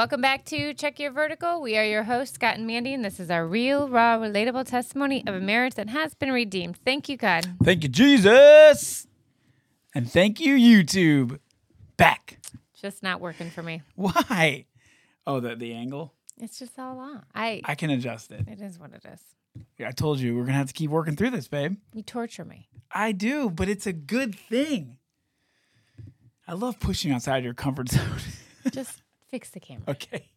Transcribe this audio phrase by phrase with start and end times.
[0.00, 1.60] Welcome back to Check Your Vertical.
[1.60, 5.22] We are your hosts, Scott and Mandy, and this is our real, raw, relatable testimony
[5.26, 6.78] of a marriage that has been redeemed.
[6.86, 7.46] Thank you, God.
[7.62, 9.06] Thank you, Jesus.
[9.94, 11.38] And thank you, YouTube.
[11.98, 12.38] Back.
[12.80, 13.82] Just not working for me.
[13.94, 14.64] Why?
[15.26, 16.14] Oh, the, the angle?
[16.38, 17.22] It's just all on.
[17.34, 17.60] I.
[17.66, 18.48] I can adjust it.
[18.48, 19.20] It is what it is.
[19.76, 21.76] Yeah, I told you we're going to have to keep working through this, babe.
[21.92, 22.70] You torture me.
[22.90, 24.96] I do, but it's a good thing.
[26.48, 28.20] I love pushing outside your comfort zone.
[28.72, 29.84] Just fix the camera.
[29.88, 30.30] okay.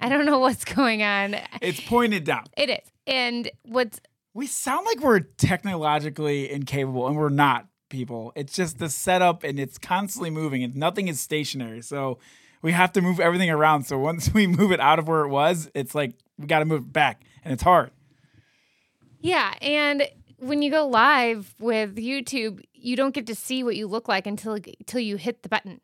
[0.00, 1.36] I don't know what's going on.
[1.62, 2.44] It's pointed down.
[2.56, 2.90] It is.
[3.06, 4.00] And what's
[4.34, 8.32] We sound like we're technologically incapable, and we're not, people.
[8.34, 11.80] It's just the setup, and it's constantly moving, and nothing is stationary.
[11.80, 12.18] So
[12.60, 13.84] we have to move everything around.
[13.84, 16.64] So once we move it out of where it was, it's like we got to
[16.64, 17.90] move it back, and it's hard.
[19.20, 23.86] Yeah, and when you go live with YouTube, you don't get to see what you
[23.86, 25.80] look like until until you hit the button.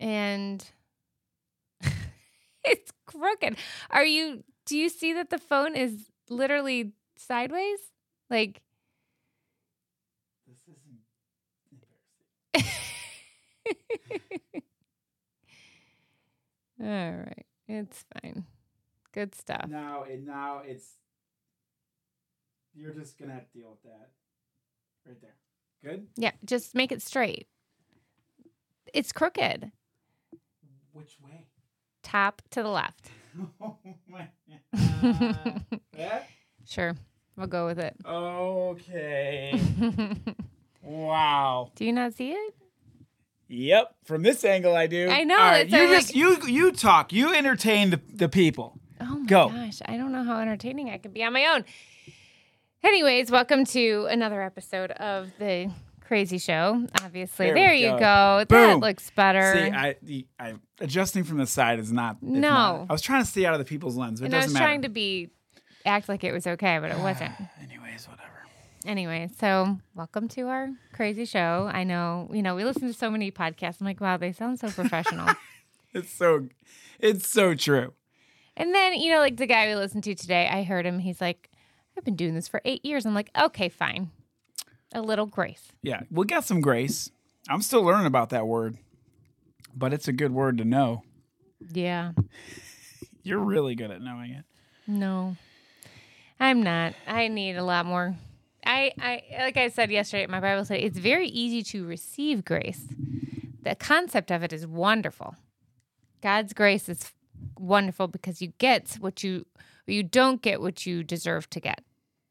[0.00, 0.64] And
[2.64, 3.56] it's crooked.
[3.90, 7.78] Are you do you see that the phone is literally sideways?
[8.30, 8.62] Like
[10.48, 11.00] This isn't
[16.82, 17.46] All right.
[17.68, 18.46] It's fine.
[19.12, 19.66] Good stuff.
[19.68, 20.96] Now, and now it's
[22.74, 24.10] you're just gonna have to deal with that,
[25.06, 25.34] right there.
[25.84, 26.06] Good.
[26.16, 27.48] Yeah, just make it straight.
[28.94, 29.72] It's crooked.
[30.92, 31.46] Which way?
[32.02, 33.10] Top to the left.
[33.60, 33.76] oh
[34.08, 34.28] my.
[35.02, 35.64] God.
[35.96, 36.28] that?
[36.66, 36.96] Sure.
[37.36, 37.96] We'll go with it.
[38.04, 39.60] Okay.
[40.82, 41.70] wow.
[41.74, 42.54] Do you not see it?
[43.48, 43.94] Yep.
[44.04, 45.08] From this angle, I do.
[45.08, 47.12] I know, All right, it's you a, just you you talk.
[47.12, 48.78] You entertain the the people.
[49.00, 49.48] Oh my Go.
[49.48, 51.64] gosh, I don't know how entertaining I can be on my own.
[52.82, 55.70] Anyways, welcome to another episode of the
[56.10, 56.88] Crazy Show.
[57.04, 58.44] Obviously, There there, you go.
[58.44, 58.44] go.
[58.48, 59.54] That looks better.
[59.54, 62.20] See, I, I adjusting from the side is not.
[62.20, 62.40] No.
[62.40, 64.18] not- I was trying to stay out of the people's lens.
[64.18, 64.64] But and it I doesn't was matter.
[64.66, 65.30] trying to be
[65.86, 67.30] act like it was okay, but it ah, wasn't.
[67.62, 68.42] Anyways, whatever.
[68.84, 71.70] anyway, so welcome to our crazy show.
[71.72, 73.80] I know, you know, we listen to so many podcasts.
[73.80, 75.28] I'm like, wow, they sound so professional.
[75.94, 76.48] It's so,
[76.98, 77.92] it's so true.
[78.56, 80.98] and then, you know, like the guy we listened to today, I heard him.
[80.98, 81.50] He's like,
[81.96, 83.06] I've been doing this for eight years.
[83.06, 84.10] I'm like, okay, fine.
[84.92, 85.72] A little grace.
[85.82, 87.10] Yeah, we got some grace.
[87.48, 88.76] I'm still learning about that word,
[89.74, 91.02] but it's a good word to know.
[91.72, 92.12] Yeah.
[93.22, 94.44] You're really good at knowing it.
[94.86, 95.36] No,
[96.38, 96.94] I'm not.
[97.06, 98.16] I need a lot more.
[98.64, 102.44] I, I, like I said yesterday at my Bible study, it's very easy to receive
[102.44, 102.88] grace.
[103.62, 105.36] The concept of it is wonderful.
[106.22, 107.12] God's grace is
[107.58, 109.46] wonderful because you get what you,
[109.86, 111.82] you don't get what you deserve to get.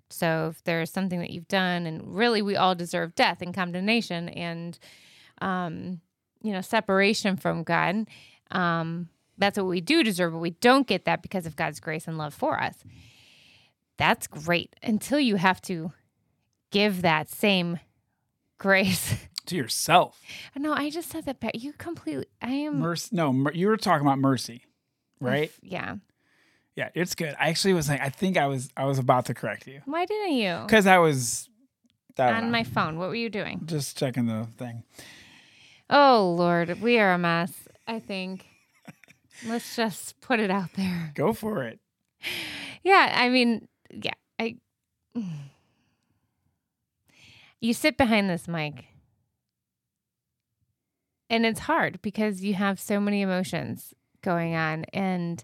[0.09, 4.29] So if there's something that you've done, and really we all deserve death and condemnation
[4.29, 4.77] and,
[5.41, 6.01] um,
[6.41, 8.07] you know, separation from God.
[8.51, 12.07] Um, that's what we do deserve, but we don't get that because of God's grace
[12.07, 12.83] and love for us.
[13.97, 15.91] That's great until you have to
[16.71, 17.79] give that same
[18.57, 19.15] grace.
[19.45, 20.21] To yourself,
[20.55, 21.39] no, I just said that.
[21.39, 21.53] back.
[21.55, 22.27] You completely.
[22.39, 22.81] I am.
[22.81, 23.15] mercy.
[23.15, 24.61] No, mer- you were talking about mercy,
[25.19, 25.51] right?
[25.63, 25.95] Yeah.
[26.79, 27.35] Yeah, it's good.
[27.37, 30.05] I actually was like, I think I was, I was about to correct you Why
[30.05, 30.59] didn't you?
[30.65, 31.49] because I was
[32.17, 32.97] I don't On know, my phone.
[32.97, 33.61] What were you doing?
[33.65, 34.83] just checking the thing.
[35.89, 37.67] Oh Lord, we are a mess.
[37.87, 38.45] I think.
[39.45, 41.11] Let's just put it out there.
[41.15, 41.79] Go for it.
[42.83, 44.55] Yeah, I mean, yeah, I.
[47.61, 48.85] You sit behind this mic,
[51.29, 55.43] and it's hard because you have so many emotions going on, and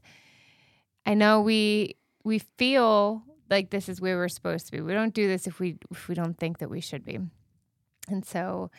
[1.05, 4.81] I know we we feel like this is where we're supposed to be.
[4.81, 7.19] We don't do this if we if we don't think that we should be,
[8.09, 8.71] and so,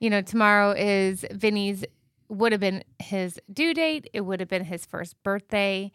[0.00, 1.84] you know, tomorrow is Vinny's
[2.28, 4.08] would have been his due date.
[4.12, 5.90] It would have been his first birthday.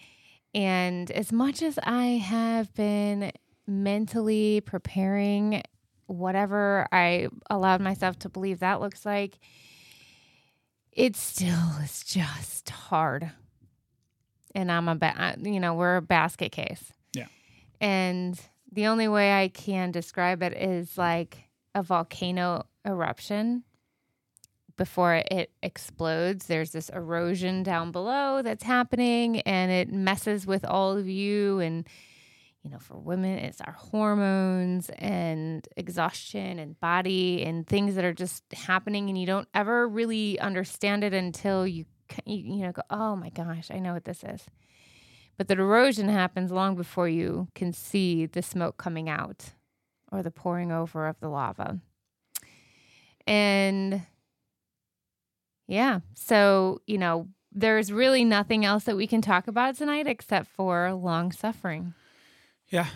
[0.56, 3.32] And as much as I have been
[3.66, 5.64] mentally preparing
[6.08, 9.40] whatever I allowed myself to believe that looks like,
[10.92, 13.32] it still is just hard.
[14.56, 16.94] And I'm a, ba- you know, we're a basket case.
[17.14, 17.28] Yeah.
[17.82, 18.40] And
[18.72, 23.64] the only way I can describe it is like a volcano eruption
[24.78, 26.48] before it explodes.
[26.48, 31.60] There's this erosion down below that's happening and it messes with all of you.
[31.60, 31.88] And,
[32.64, 38.14] you know, for women, it's our hormones and exhaustion and body and things that are
[38.14, 39.10] just happening.
[39.10, 41.86] And you don't ever really understand it until you,
[42.26, 44.46] you, you know, go, oh my gosh, I know what this is.
[45.38, 49.52] But the erosion happens long before you can see the smoke coming out
[50.12, 51.80] or the pouring over of the lava.
[53.26, 54.04] And
[55.68, 56.02] yeah.
[56.14, 60.94] So, you know, there's really nothing else that we can talk about tonight except for
[60.94, 61.94] long suffering.
[62.70, 62.88] Yeah.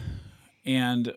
[0.66, 1.14] And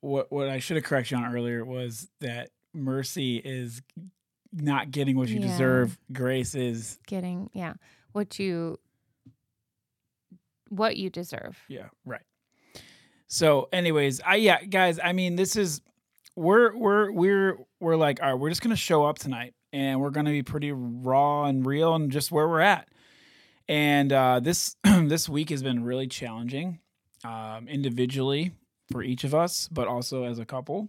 [0.00, 3.82] what what I should have corrected you on earlier was that mercy is
[4.52, 5.46] not getting what you Yeah.
[5.48, 5.98] deserve.
[6.12, 7.74] Grace is Getting yeah,
[8.12, 8.78] what you
[10.68, 11.58] what you deserve.
[11.68, 12.22] yeah, right.
[13.26, 15.80] So, anyways, I yeah, guys, I mean, this is
[16.36, 20.10] we're we're we're we're like, all right, we're just gonna show up tonight and we're
[20.10, 22.88] gonna be pretty raw and real and just where we're at.
[23.68, 26.80] And uh this this week has been really challenging,
[27.24, 28.52] um, individually
[28.90, 30.88] for each of us, but also as a couple.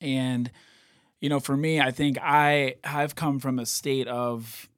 [0.00, 0.50] And
[1.24, 4.68] you know, for me, I think I have come from a state of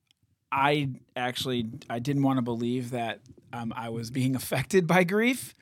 [0.53, 3.19] I actually I didn't want to believe that
[3.53, 5.57] um, I was being affected by grief.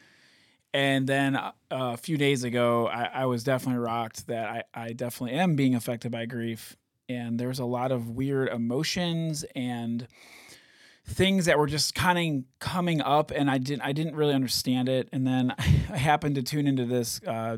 [0.74, 4.92] And then uh, a few days ago, I, I was definitely rocked that I, I
[4.92, 6.76] definitely am being affected by grief.
[7.08, 10.06] And there's a lot of weird emotions and
[11.06, 14.90] things that were just kind of coming up, and I didn't I didn't really understand
[14.90, 15.08] it.
[15.12, 17.22] And then I happened to tune into this.
[17.26, 17.56] Uh,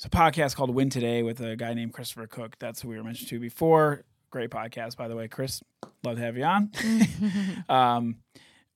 [0.00, 2.56] it's a podcast called Win Today with a guy named Christopher Cook.
[2.58, 4.04] That's who we were mentioned to before.
[4.30, 5.62] Great podcast, by the way, Chris.
[6.02, 6.70] Love to have you on.
[7.68, 8.16] um,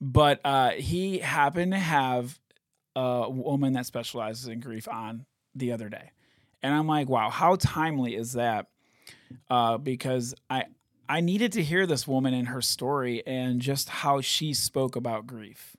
[0.02, 2.38] but uh, he happened to have
[2.94, 5.24] a woman that specializes in grief on
[5.54, 6.10] the other day,
[6.62, 8.66] and I'm like, wow, how timely is that?
[9.48, 10.64] Uh, because I
[11.08, 15.26] I needed to hear this woman and her story and just how she spoke about
[15.26, 15.74] grief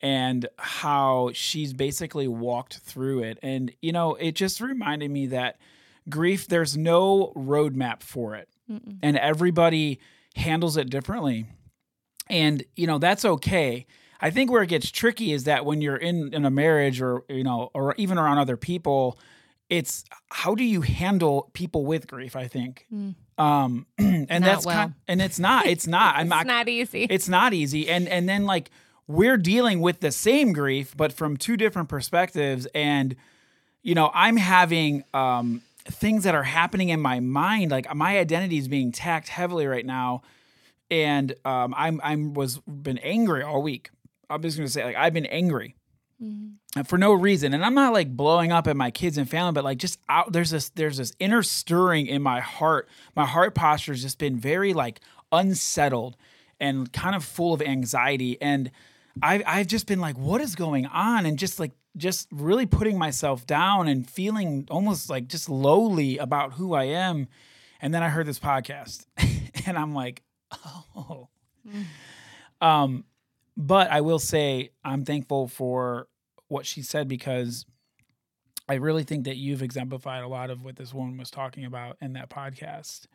[0.00, 3.38] and how she's basically walked through it.
[3.42, 5.56] And, you know, it just reminded me that
[6.08, 8.98] grief, there's no roadmap for it, Mm-mm.
[9.02, 9.98] and everybody
[10.36, 11.46] handles it differently.
[12.28, 13.86] And, you know, that's okay.
[14.20, 17.22] I think where it gets tricky is that when you're in, in a marriage or,
[17.28, 19.18] you know, or even around other people,
[19.68, 22.86] it's how do you handle people with grief, I think.
[22.92, 23.14] Mm.
[23.38, 24.74] Um, and Not that's well.
[24.76, 27.04] kind, and it's not, it's not, I'm It's not, not easy.
[27.04, 28.70] it's not easy and and then like
[29.08, 32.66] we're dealing with the same grief but from two different perspectives.
[32.74, 33.16] And
[33.82, 38.58] you know i'm having um things that are happening in my mind like my identity
[38.58, 40.22] is being tacked heavily right now.
[40.90, 43.90] And um i'm i'm was been angry all week.
[44.28, 45.74] I'm just gonna say like i've been angry
[46.20, 46.54] Mhm.
[46.86, 47.52] for no reason.
[47.54, 50.32] And i'm not like blowing up at my kids and family but like just out
[50.32, 52.88] there's this there's this inner stirring in my heart.
[53.14, 54.98] My heart posture has just been very like
[55.30, 56.16] unsettled
[56.58, 58.40] and kind of full of anxiety.
[58.40, 58.70] And
[59.22, 61.26] I, i've just been like what is going on?
[61.26, 66.54] And just like just really putting myself down and feeling almost like just lowly about
[66.54, 67.28] who i am.
[67.80, 69.06] And then i heard this podcast
[69.66, 70.22] and i'm like
[70.94, 71.28] oh.
[72.60, 73.04] Um
[73.56, 76.08] but I will say I'm thankful for
[76.48, 77.64] what she said because
[78.68, 81.96] I really think that you've exemplified a lot of what this woman was talking about
[82.00, 83.06] in that podcast.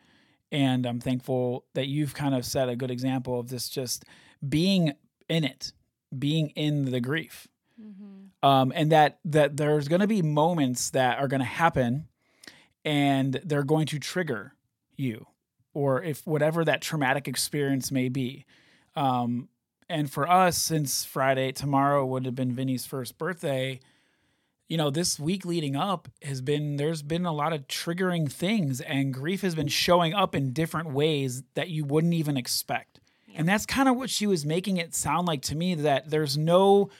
[0.50, 4.04] And I'm thankful that you've kind of set a good example of this just
[4.46, 4.92] being
[5.28, 5.72] in it,
[6.18, 7.48] being in the grief.
[7.80, 8.28] Mhm.
[8.42, 12.08] Um, and that that there's going to be moments that are going to happen
[12.84, 14.54] and they're going to trigger
[14.96, 15.26] you
[15.74, 18.44] or if whatever that traumatic experience may be
[18.96, 19.48] um,
[19.88, 23.78] and for us since friday tomorrow would have been vinny's first birthday
[24.68, 28.80] you know this week leading up has been there's been a lot of triggering things
[28.80, 33.00] and grief has been showing up in different ways that you wouldn't even expect
[33.36, 36.36] and that's kind of what she was making it sound like to me that there's
[36.36, 36.90] no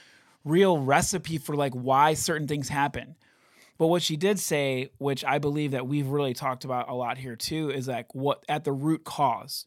[0.44, 3.16] real recipe for like why certain things happen
[3.82, 7.18] but what she did say, which I believe that we've really talked about a lot
[7.18, 9.66] here too, is like what at the root cause.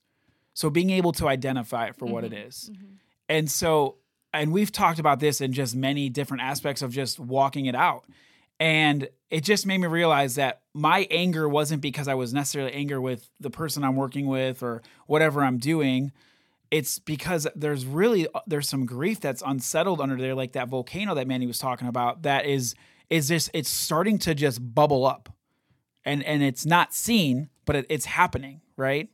[0.53, 2.47] So being able to identify it for what it mm-hmm.
[2.47, 2.69] is.
[2.71, 2.85] Mm-hmm.
[3.27, 3.97] And so,
[4.33, 8.05] and we've talked about this in just many different aspects of just walking it out.
[8.57, 12.99] And it just made me realize that my anger wasn't because I was necessarily angry
[12.99, 16.13] with the person I'm working with or whatever I'm doing.
[16.75, 21.15] It's because there's really uh, there's some grief that's unsettled under there, like that volcano
[21.15, 22.23] that Mandy was talking about.
[22.23, 22.75] That is
[23.09, 25.29] is just it's starting to just bubble up,
[26.03, 29.09] and and it's not seen, but it, it's happening, right?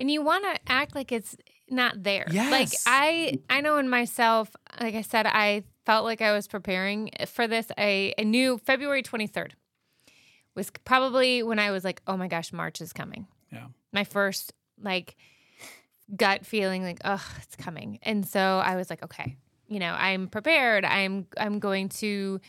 [0.00, 1.36] and you want to act like it's
[1.68, 2.50] not there yes.
[2.50, 4.48] like i i know in myself
[4.80, 9.02] like i said i felt like i was preparing for this i, I knew february
[9.02, 9.52] 23rd
[10.56, 13.66] was probably when i was like oh my gosh march is coming Yeah.
[13.92, 15.16] my first like
[16.16, 17.98] gut feeling like oh it's coming.
[18.02, 19.36] And so i was like okay
[19.68, 20.84] you know i'm prepared.
[20.84, 22.40] I'm i'm going to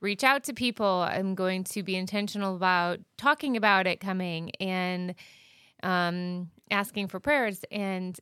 [0.00, 1.06] reach out to people.
[1.08, 5.14] I'm going to be intentional about talking about it coming and
[5.82, 8.18] um asking for prayers and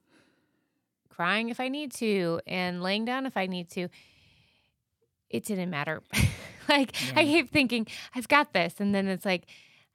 [1.09, 3.89] crying if i need to and laying down if i need to.
[5.31, 6.03] It didn't matter.
[6.67, 7.33] Like i Yeah.
[7.43, 8.77] keep thinking i've got this.
[8.79, 9.45] And then it's like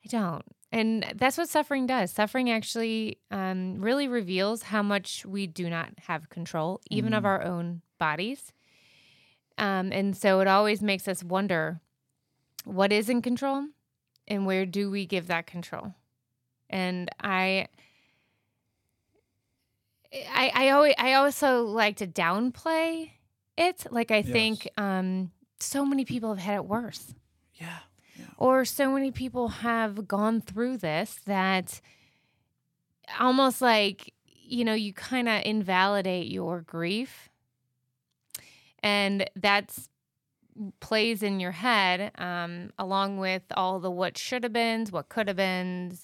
[0.06, 2.12] i don't And that's what suffering does.
[2.12, 7.28] Suffering actually um, really reveals how much we do not have control, even of Mhm.
[7.28, 8.54] our own bodies.
[9.58, 11.82] Um, and so it always makes us wonder
[12.66, 13.68] what is in control
[14.28, 15.94] and where do we give that control?
[16.70, 17.68] And I.
[20.14, 23.12] I, I always I also like to downplay
[23.58, 23.86] it.
[23.92, 24.34] Like I Yes.
[24.34, 27.14] think um, so many people have had it worse
[27.56, 27.80] Yeah.
[28.40, 31.82] Or so many people have gone through this that
[33.20, 37.30] almost like you know you kind of invalidate your grief.
[38.82, 39.90] And that's
[40.80, 45.28] plays in your head um, along with all the what should have been what could
[45.30, 45.98] have been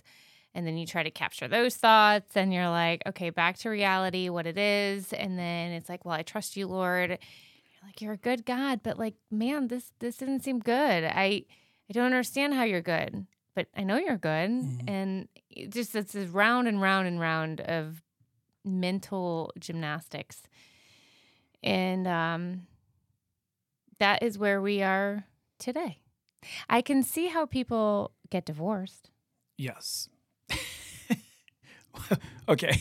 [0.53, 4.29] and then you try to capture those thoughts and you're like okay back to reality
[4.29, 5.13] what it is.
[5.13, 7.11] And then it's like well i trust you lord.
[7.11, 11.05] You're like you're a good god but like man this this didn't seem good.
[11.05, 11.45] I
[11.89, 13.25] I don't understand how you're good,
[13.55, 14.49] but I know you're good.
[14.49, 14.89] Mhm.
[14.89, 18.01] And it just it's this round and round and round of
[18.63, 20.43] mental gymnastics.
[21.63, 22.67] And um,
[23.99, 25.25] that is where we are
[25.59, 25.99] today.
[26.69, 29.09] I can see how people get divorced.
[29.57, 30.09] Yes.
[32.49, 32.77] okay.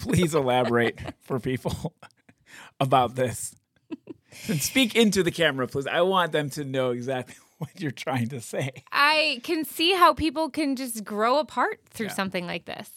[0.00, 1.94] Please elaborate for people
[2.80, 3.54] about this.
[4.48, 5.86] And speak into the camera, please.
[5.86, 8.70] I want them to know exactly what you're trying to say.
[8.92, 12.12] I can see how people can just grow apart through Yeah.
[12.14, 12.90] something like this.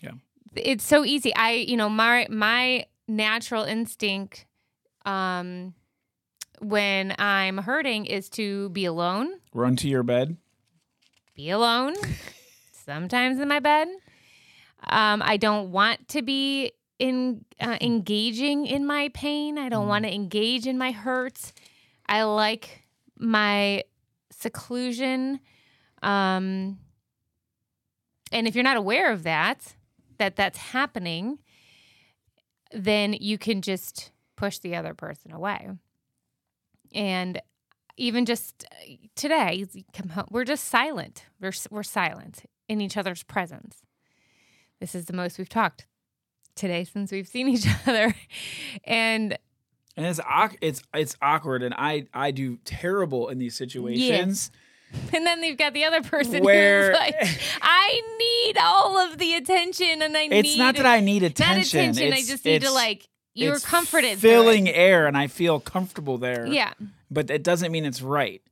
[0.00, 0.12] Yeah.
[0.54, 1.34] It's so easy.
[1.34, 4.46] I, you know, my my natural instinct
[5.04, 5.74] um
[6.60, 10.36] when I'm hurting is to be alone, Run to your bed.
[11.34, 11.94] be alone,
[12.72, 13.88] sometimes in my bed.
[14.88, 19.58] Um I don't want to be in uh, engaging in my pain.
[19.58, 19.88] I don't Mm.
[19.94, 21.52] want to engage in my hurts.
[22.08, 22.84] I like
[23.18, 23.82] my
[24.38, 25.40] seclusion.
[26.02, 26.78] Um,
[28.32, 29.74] and if you're not aware of that,
[30.18, 31.38] that that's happening,
[32.72, 35.68] then you can just push the other person away.
[36.94, 37.40] And
[37.96, 39.64] even just uh, today,
[40.12, 41.24] home, we're just silent.
[41.40, 43.82] We're, we're silent in each other's presence.
[44.80, 45.86] This is the most we've talked
[46.54, 48.14] today since we've seen each other.
[48.84, 49.38] And
[49.96, 50.20] And it's
[50.60, 54.50] it's it's awkward and I I do terrible in these situations.
[54.52, 54.60] Yeah.
[55.16, 57.16] And then they've got the other person Where- who's like,
[57.62, 61.22] I need all of the attention and I It's need It's not that I need
[61.22, 61.56] attention.
[61.86, 62.12] not attention.
[62.12, 64.18] I just need to like you're it's comforted.
[64.18, 66.46] Filling air and I feel comfortable there.
[66.46, 66.72] Yeah.
[67.10, 68.42] but it doesn't mean it's right.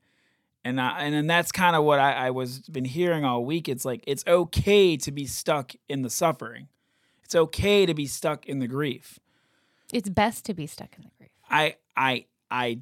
[0.66, 3.68] And I, and then that's kind of what I, I was been hearing all week.
[3.68, 6.68] It's like it's okay to be stuck in the suffering.
[7.22, 9.18] It's okay to be stuck in the grief.
[9.92, 11.13] It's best to be stuck in the grief.
[11.50, 12.80] I I I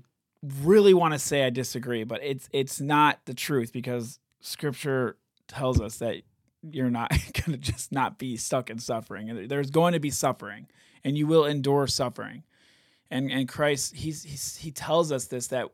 [0.63, 5.17] really want to say I disagree, but it's it's not the truth because scripture
[5.49, 6.23] tells us that
[6.63, 9.31] you're not going to just not be stuck in suffering.
[9.31, 10.69] And There's going to be suffering
[11.05, 12.45] and you will endure suffering.
[13.11, 15.69] And and Christ he's, he's he tells us this that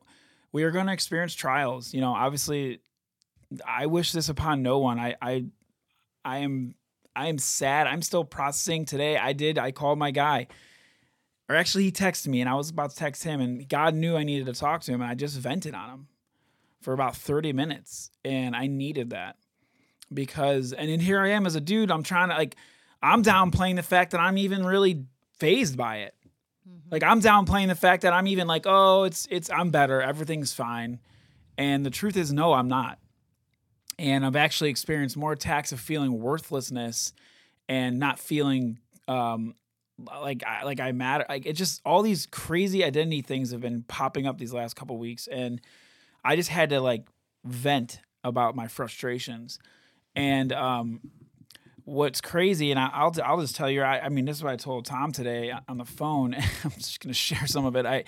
[0.51, 1.93] we are going to experience trials.
[1.93, 2.81] You know, obviously
[3.65, 4.99] I wish this upon no one.
[4.99, 5.45] I I
[6.25, 6.75] I am
[7.15, 7.87] I am sad.
[7.87, 9.17] I'm still processing today.
[9.17, 10.47] I did I called my guy
[11.49, 14.15] or actually he texted me and I was about to text him and God knew
[14.15, 16.07] I needed to talk to him and I just vented on him
[16.81, 19.35] for about 30 minutes and I needed that
[20.13, 22.55] because and then here I am as a dude I'm trying to like
[23.01, 25.05] I'm downplaying the fact that I'm even really
[25.37, 26.13] phased by it.
[26.91, 30.53] Like I'm downplaying the fact that I'm even like oh it's it's I'm better everything's
[30.53, 30.99] fine
[31.57, 32.99] and the truth is no I'm not.
[33.97, 37.11] And I've actually experienced more attacks of feeling worthlessness
[37.67, 39.55] and not feeling um
[40.21, 43.83] like I like I matter like it just all these crazy identity things have been
[43.87, 45.59] popping up these last couple weeks and
[46.23, 47.07] I just had to like
[47.45, 49.59] vent about my frustrations
[50.15, 50.99] and um
[51.85, 54.53] what's crazy and I, I'll I'll just tell you I, I mean this is what
[54.53, 58.03] I told Tom today on the phone I'm just gonna share some of it I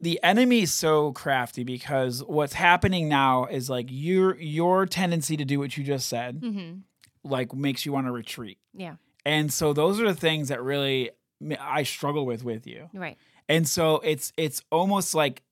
[0.00, 5.44] the enemy is so crafty because what's happening now is like your your tendency to
[5.44, 6.78] do what you just said Mm-hmm.
[7.24, 8.96] like makes you want to retreat Yeah.
[9.26, 11.10] And so those are the things that really
[11.60, 12.88] I struggle with with you.
[12.94, 13.18] Right.
[13.48, 15.42] And so it's it's almost like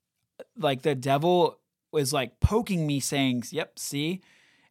[0.57, 1.59] like the devil
[1.93, 4.21] was like poking me saying, "Yep, see?"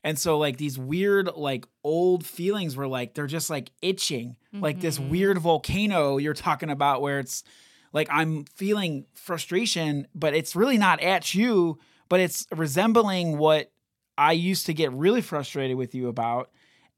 [0.03, 4.37] And so like these weird like old feelings were like they're just like itching.
[4.51, 5.09] Like this Mhm.
[5.09, 7.43] weird volcano you're talking about where it's
[7.93, 11.79] like I'm feeling frustration, but it's really not at you,
[12.09, 13.71] but it's resembling what
[14.17, 16.49] I used to get really frustrated with you about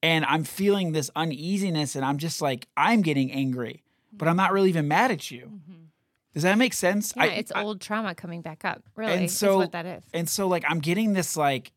[0.06, 3.84] and I'm feeling this uneasiness and I'm just like I'm getting angry,
[4.14, 5.46] but I'm not really even mad at you.
[5.48, 5.82] Mm-hmm.
[6.34, 7.14] Does that make sense?
[7.16, 8.84] Yeah, I- it's I- old trauma coming back up.
[8.96, 10.04] Really, And is so- what that is.
[10.14, 11.72] and so like I'm getting this like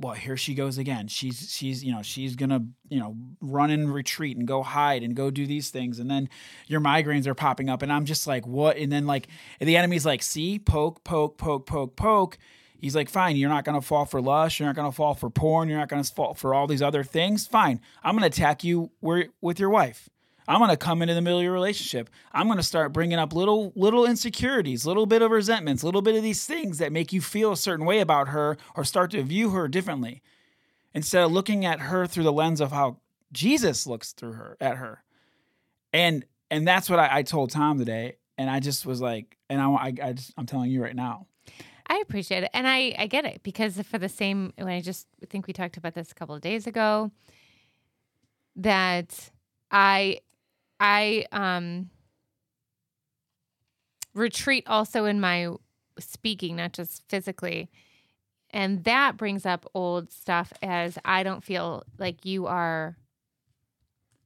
[0.00, 1.06] well, here she goes again.
[1.06, 5.14] She's she's you know she's gonna you know run and retreat and go hide and
[5.14, 6.28] go do these things, and then
[6.66, 8.76] your migraines are popping up, and I'm just like, what?
[8.78, 9.28] And then like
[9.60, 12.38] the enemy's like, see, poke, poke, poke, poke, poke.
[12.82, 15.68] He's like, fine, you're not gonna fall for lust, you're not gonna fall for porn,
[15.68, 17.46] you're not gonna fall for all these other things.
[17.46, 20.08] Fine, I'm gonna attack you with your wife.
[20.48, 22.10] I'm gonna come into the middle of your relationship.
[22.32, 26.24] I'm gonna start bringing up little little insecurities, little bit of resentments, little bit of
[26.24, 29.50] these things that make you feel a certain way about her or start to view
[29.50, 30.20] her differently.
[30.92, 32.98] Instead of looking at her through the lens of how
[33.32, 35.04] Jesus looks through her at her.
[35.92, 38.16] And and that's what I, I told Tom today.
[38.36, 41.28] And I just was like, and I, I, I just, I'm telling you right now.
[41.86, 42.50] I appreciate it.
[42.54, 45.76] And I, I get it because for the same, when I just think we talked
[45.76, 47.10] about this a couple of days ago,
[48.56, 49.30] that
[49.70, 50.20] I
[50.78, 51.90] I um
[54.14, 55.48] retreat also in my
[55.98, 57.70] speaking, not just physically.
[58.50, 62.96] And that brings up old stuff as I don't feel like you are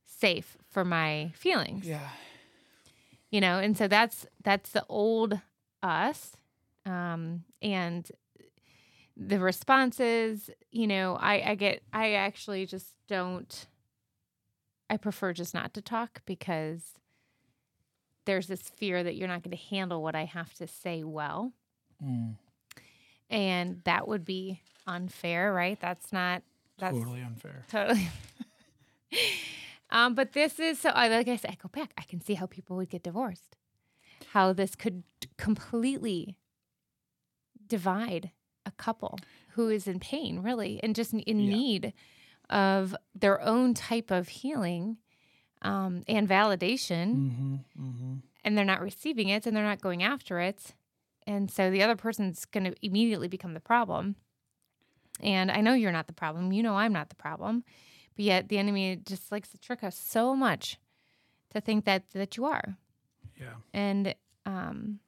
[0.04, 1.86] safe for my feelings.
[1.86, 2.08] Yeah.
[3.30, 5.40] You know, and so that's that's the old
[5.82, 6.36] us.
[6.86, 8.10] Um and
[9.16, 13.66] the responses, you know, I I get I actually just don't
[14.88, 16.92] I prefer just not to talk because
[18.24, 21.52] there's this fear that you're not going to handle what I have to say well.
[22.04, 22.34] Mm,
[23.30, 25.78] And that would be unfair, right?
[25.80, 26.42] That's not
[26.78, 27.64] that's totally unfair.
[27.70, 28.08] totally.
[29.90, 31.92] um, but this is so I like I said, I go back.
[31.96, 33.56] I can see how people would get divorced.
[34.32, 35.02] How this could
[35.36, 36.36] completely
[37.68, 38.30] divide
[38.64, 39.18] a couple
[39.50, 41.48] who is in pain, really, and just in Yeah.
[41.48, 41.92] need
[42.50, 44.98] of their own type of healing
[45.62, 48.14] um, and validation Mm-hmm, mm-hmm.
[48.44, 50.74] and they're not receiving it and they're not going after it.
[51.26, 54.14] And so the other person's going to immediately become the problem.
[55.20, 56.52] And I know you're not the problem.
[56.52, 57.64] You know I'm not the problem.
[58.14, 60.78] But yet the enemy just likes to trick us so much
[61.50, 62.76] to think that that you are.
[63.40, 63.54] Yeah.
[63.72, 64.14] And
[64.44, 65.00] um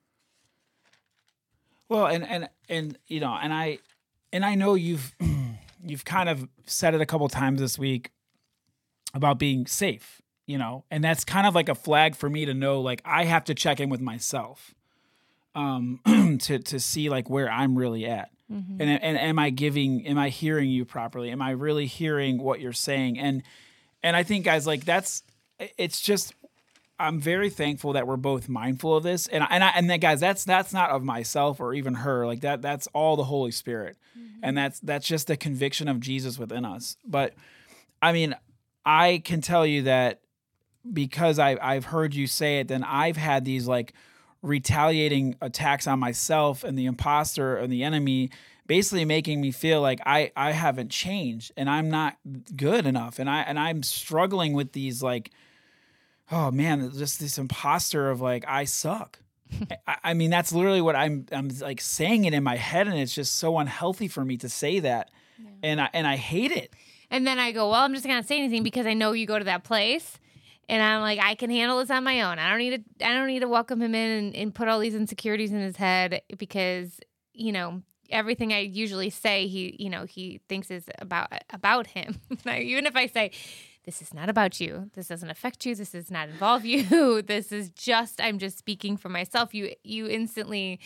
[1.88, 3.78] Well, and and and you know, and I
[4.32, 5.14] and I know you've
[5.84, 8.10] you've kind of said it a couple times this week
[9.14, 12.54] about being safe, you know, and that's kind of like a flag for me to
[12.54, 14.74] know like I have to check in with myself
[15.54, 16.00] um
[16.42, 18.30] to to see like where I'm really at.
[18.80, 21.30] And and am I giving am I hearing you properly?
[21.30, 23.18] Am I really hearing what you're saying?
[23.18, 23.42] And
[24.02, 25.22] and I think guys like that's
[25.76, 26.34] it's just
[26.98, 30.20] I'm very thankful that we're both mindful of this, and and I, and that guys,
[30.20, 32.26] that's that's not of myself or even her.
[32.26, 34.40] Like that, that's all the Holy Spirit, mm-hmm.
[34.42, 36.96] and that's that's just the conviction of Jesus within us.
[37.04, 37.34] But
[38.02, 38.34] I mean,
[38.84, 40.20] I can tell you that
[40.92, 43.92] because I I've heard you say it, then I've had these like
[44.42, 48.30] retaliating attacks on myself and the imposter and the enemy
[48.66, 52.16] basically making me feel like I I haven't changed and I'm not
[52.56, 55.30] good enough and I and I'm struggling with these like
[56.30, 59.20] oh man, just this imposter of like I suck.
[59.86, 61.26] I, I mean, that's literally what I'm.
[61.32, 64.48] I'm like saying it in my head, and it's just so unhealthy for me to
[64.48, 65.10] say that,
[65.62, 66.72] and I and I hate it.
[67.10, 69.26] and then I go, well, I'm just not gonna say anything because I know you
[69.26, 70.18] go to that place.
[70.70, 72.38] And I'm like, I can handle this on my own.
[72.38, 74.78] I don't need to I don't need to welcome him in and, and put all
[74.78, 77.00] these insecurities in his head because,
[77.32, 82.20] you know, everything I usually say, he, you know, he thinks is about about him.
[82.46, 83.30] Even if I say,
[83.88, 84.90] this is not about you.
[84.92, 85.74] This doesn't affect you.
[85.74, 87.22] This does not involve you.
[87.26, 89.54] This is just I'm just speaking for myself.
[89.54, 90.78] You you instantly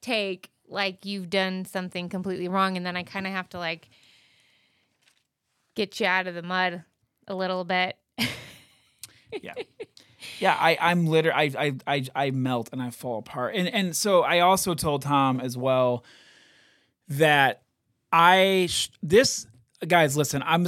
[0.00, 3.88] take like you've done something completely wrong and then I kind of have to like
[5.74, 6.84] get you out of the mud
[7.26, 7.96] a little bit.
[9.42, 9.54] Yeah,
[10.38, 10.56] yeah.
[10.56, 13.56] I I'm literally I I I I melt and I fall apart.
[13.56, 16.04] And and so I also told Tom as well
[17.08, 17.62] that
[18.12, 18.68] I
[19.02, 19.48] this
[19.88, 20.66] guys listen i'm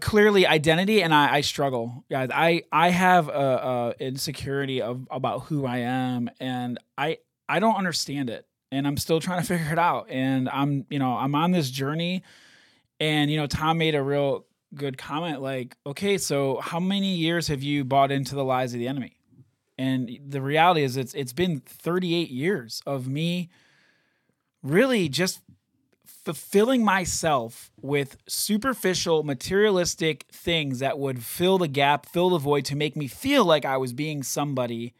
[0.00, 2.04] clearly identity and I, I struggle.
[2.10, 7.18] Guys i i have a, a insecurity of about who i am and i
[7.48, 10.06] i don't understand it and i'm still trying to figure it out.
[10.10, 12.22] And i'm you know i'm on this journey
[12.98, 17.48] and you know tom made a real good comment like okay so how many years
[17.48, 19.16] have you bought into the lies of the enemy?
[19.76, 23.48] And the reality is it's it's been 38 years of me
[24.62, 25.40] really just
[26.34, 32.76] fulfilling myself with superficial materialistic things that would fill the gap, fill the void to
[32.76, 34.94] make me feel like I was being somebody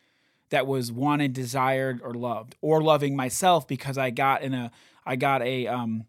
[0.49, 4.73] that was wanted, desired, or loved, or loving myself because I got in a
[5.07, 6.07] I got a um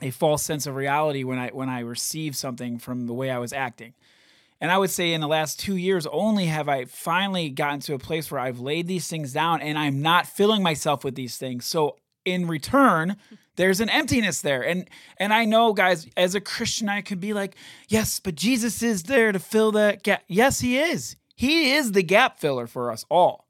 [0.00, 3.38] a false sense of reality when I when I received something from the way I
[3.38, 3.92] was acting.
[4.58, 7.94] And I would say in the last two years only have I finally gotten to
[7.94, 11.36] a place where I've laid these things down and I'm not filling myself with these
[11.36, 11.66] things.
[11.66, 13.16] So in return,
[13.56, 14.62] there's an emptiness there.
[14.62, 14.88] And
[15.18, 17.56] and I know guys, as a Christian I could be like,
[17.88, 21.16] "Yes, but Jesus is there to fill that gap." Yes, he is.
[21.34, 23.46] He is the gap filler for us all.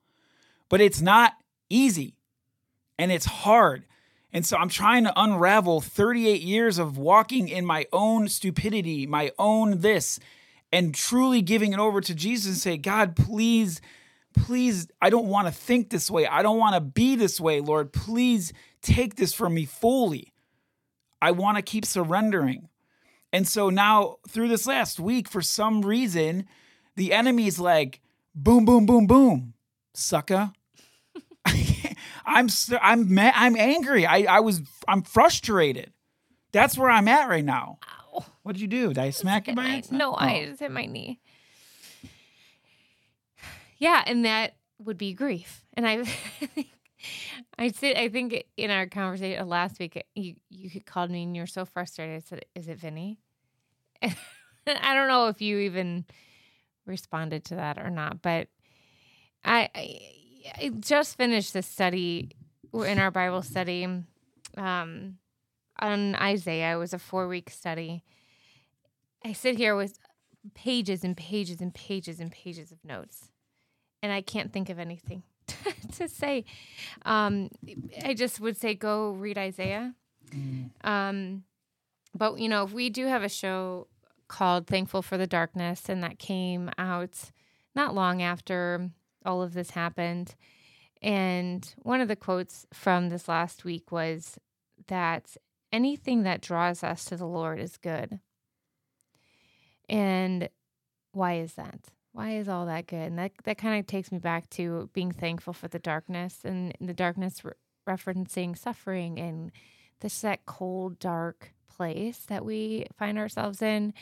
[0.69, 1.35] But it's not
[1.69, 2.17] easy.
[2.99, 3.85] And it's hard.
[4.33, 9.33] And so I'm trying to unravel 38 years of walking in my own stupidity, my
[9.39, 10.19] own this,
[10.73, 13.81] and truly giving it over to Jesus and say, God, please,
[14.37, 16.27] please, I don't want to think this way.
[16.27, 17.93] I don't want to be this way, Lord.
[17.93, 20.33] Please take this from me fully.
[21.21, 22.69] I want to keep surrendering.
[23.33, 26.47] And so now, through this last week, for some reason,
[26.95, 28.01] the enemy's like,
[28.35, 29.55] boom, boom, boom, boom,
[29.95, 30.53] sucker.
[32.27, 32.49] I'm
[32.81, 34.07] I'm mad, I'm angry.
[34.07, 35.93] I I was I'm frustrated.
[36.53, 37.79] That's where I'm at right now.
[38.15, 38.25] Ow.
[38.43, 38.89] What did you do?
[38.89, 40.17] Did I smack you by I, no, Oh.
[40.17, 41.21] I just hit my knee.
[43.77, 45.65] Yeah, and that would be grief.
[45.75, 46.05] And I,
[47.59, 51.37] I said, I think in our conversation uh, last week, you you called me and
[51.37, 52.17] you're so frustrated.
[52.17, 53.19] I said, "Is it Vinny?"
[54.03, 56.05] I don't know if you even
[56.87, 58.49] responded to that or not, but
[59.45, 60.01] I, I,
[60.59, 62.31] I just finished this study.
[62.75, 63.85] In our Bible study
[64.59, 65.19] um,
[65.81, 66.75] on Isaiah.
[66.75, 68.03] It was a four week study.
[69.25, 69.99] I sit here with
[70.55, 73.31] pages and pages and pages and pages of notes,
[74.03, 75.23] and I can't think of anything
[75.97, 76.45] to say.
[77.05, 77.51] Um,
[78.05, 79.95] I just would say go read Isaiah.
[80.83, 81.45] Um,
[82.15, 83.87] but you know, if we do have a show
[84.29, 87.31] called "Thankful for the Darkness," and that came out
[87.75, 88.91] not long after
[89.25, 90.35] all of this happened.
[91.03, 94.39] And one of the quotes from this last week was
[94.89, 95.37] that
[95.73, 98.21] anything that draws us to the Lord is good.
[99.89, 100.49] And
[101.13, 101.91] why is that?
[102.17, 103.09] Why is all that good?
[103.09, 106.75] And that, that kind of takes me back to being thankful for the darkness and
[106.81, 107.53] the darkness re-
[107.87, 109.53] referencing suffering and
[110.01, 113.93] this that cold, dark place that we find ourselves in.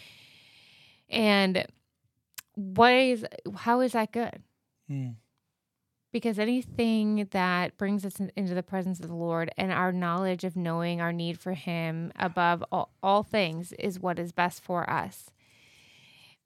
[1.09, 1.67] And
[2.55, 4.43] why is how is that good?
[4.89, 5.17] Mm.
[6.13, 10.45] because anything that brings us in- into the presence of the Lord and our knowledge
[10.45, 14.89] of knowing our need for Him above all, all things is what is best for
[14.89, 15.31] us.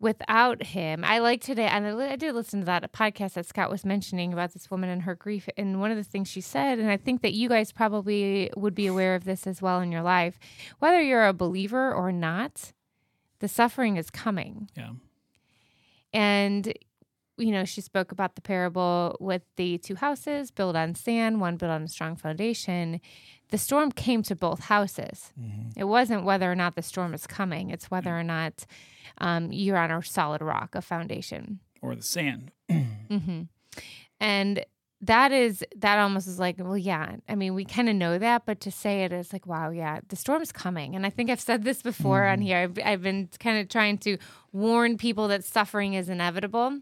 [0.01, 3.71] Without Him, I like today, and I, I did listen to that podcast that Scott
[3.71, 5.49] was mentioning about this woman and her grief.
[5.57, 8.75] And one of the things she said, and I think that you guys probably would
[8.77, 10.39] be aware of this as well in your life,
[10.79, 12.73] whether you're a believer or not,
[13.41, 14.71] the suffering is coming.
[14.77, 14.91] Yeah.
[16.13, 16.73] And
[17.39, 21.57] you know, she spoke about the parable with the two houses built on sand, one
[21.57, 23.01] built on a strong foundation.
[23.51, 25.33] The storm came to both houses.
[25.77, 28.67] It wasn't whether or not the storm is coming, it's whether or not
[29.19, 31.61] um, you're on a solid rock, a foundation.
[31.81, 32.51] Or the sand.
[32.71, 33.43] hmm
[34.21, 34.65] And
[35.01, 37.17] that is, that almost is like, well, yeah.
[37.29, 40.01] I mean, we kind of know that, but to say it is like, wow, yeah,
[40.09, 40.97] the storm's coming.
[40.97, 42.59] And I think I've said this before on here.
[42.59, 44.19] I've, I've been kind of trying to
[44.53, 46.81] warn people that suffering is inevitable.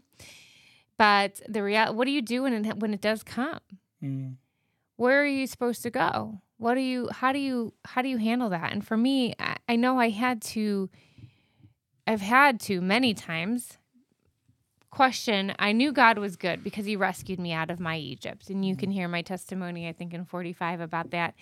[0.97, 3.59] But the real, what do you do when it when it does come?
[4.03, 4.35] Mm.
[4.95, 6.41] Where are you supposed to go?
[6.57, 7.09] What do you?
[7.11, 7.73] How do you?
[7.85, 8.71] How do you handle that?
[8.71, 10.89] And for me, I, I know I had to.
[12.07, 13.77] I've had to many times
[14.89, 15.53] question.
[15.59, 18.75] I knew God was good because He rescued me out of my Egypt, and you
[18.75, 19.87] can hear my testimony.
[19.87, 21.35] I think in forty five about that,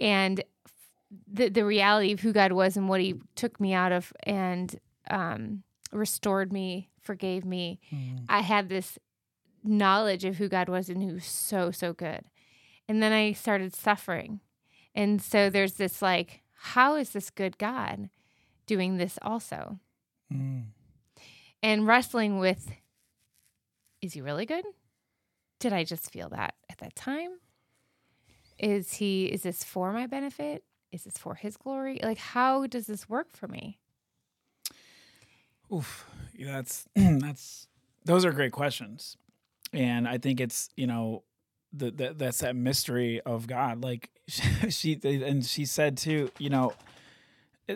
[0.00, 0.42] and
[1.32, 4.74] the the reality of who God was and what He took me out of, and
[5.08, 5.62] um,
[5.94, 7.80] restored me, forgave me.
[8.28, 8.98] I had this
[9.62, 12.24] knowledge of who God was and who was so, so good.
[12.88, 14.40] And then I started suffering.
[14.94, 18.10] And so there's this like, how is this good God
[18.66, 19.78] doing this also?
[20.32, 20.64] Mm.
[21.62, 22.70] And wrestling with,
[24.02, 24.64] is he really good?
[25.60, 27.38] Did I just feel that at that time?
[28.58, 30.64] Is he, is this for my benefit?
[30.92, 31.98] Is this for his glory?
[32.02, 33.80] Like, how does this work for me?
[35.74, 36.06] Oof.
[36.38, 37.68] That's that's
[38.04, 39.16] those are great questions.
[39.72, 41.24] And I think it's, you know,
[41.72, 43.82] the, the that's that mystery of God.
[43.82, 44.10] Like
[44.68, 46.74] she and she said too, you know,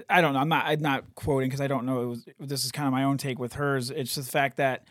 [0.09, 0.41] I don't know.
[0.41, 2.03] I'm not I'm not quoting because I don't know.
[2.03, 3.91] It was this is kind of my own take with hers.
[3.91, 4.85] It's just the fact that,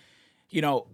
[0.50, 0.88] you know,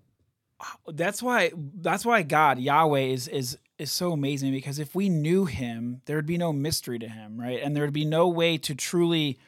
[0.88, 5.46] that's why that's why God Yahweh is is is so amazing because if we knew
[5.46, 7.60] him, there would be no mystery to him, right?
[7.62, 9.40] And there would be no way to truly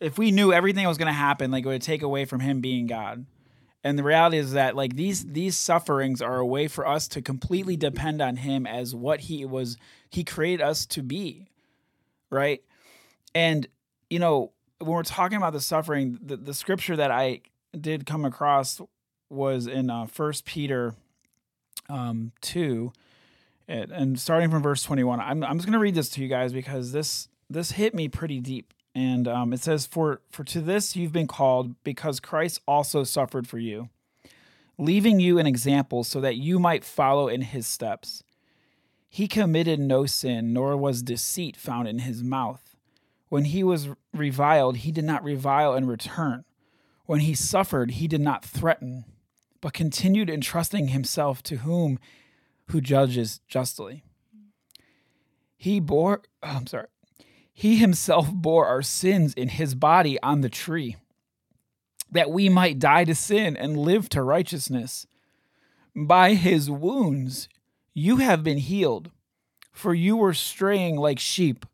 [0.00, 2.40] if we knew everything that was going to happen, like it would take away from
[2.40, 3.26] him being God.
[3.82, 7.22] And the reality is that like these these sufferings are a way for us to
[7.22, 9.76] completely depend on him as what he was
[10.10, 11.46] he created us to be.
[12.30, 12.62] Right?
[13.34, 13.68] And
[14.10, 17.42] you know, when we're talking about the suffering, the, the scripture that I
[17.78, 18.80] did come across
[19.30, 20.94] was in uh, First Peter
[21.88, 22.92] um, two,
[23.68, 23.90] it.
[23.90, 26.52] And starting from verse 21, I'm, I'm just going to read this to you guys
[26.52, 28.72] because this this hit me pretty deep.
[28.96, 33.46] And um, it says, for, for to this you've been called because Christ also suffered
[33.46, 33.90] for you,
[34.78, 38.22] leaving you an example so that you might follow in his steps.
[39.10, 42.74] He committed no sin, nor was deceit found in his mouth.
[43.28, 46.46] When he was reviled, he did not revile in return.
[47.04, 49.04] When he suffered, he did not threaten,
[49.60, 51.98] but continued entrusting himself to whom
[52.68, 54.04] who judges justly.
[55.54, 56.86] He bore, oh, I'm sorry,
[57.58, 60.96] he himself bore our sins in his body on the tree,
[62.12, 65.06] that we might die to sin and live to righteousness.
[65.94, 67.48] By his wounds
[67.94, 69.10] you have been healed,
[69.72, 71.64] for you were straying like sheep,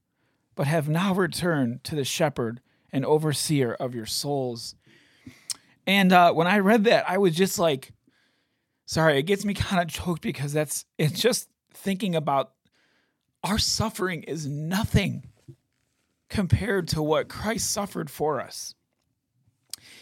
[0.54, 2.60] but have now returned to the shepherd
[2.92, 4.76] and overseer of your souls.
[5.84, 7.90] And uh, when I read that, I was just like,
[8.86, 12.52] sorry, it gets me kind of choked because that's it's just thinking about
[13.42, 15.24] our suffering is nothing
[16.32, 18.74] compared to what Christ suffered for us.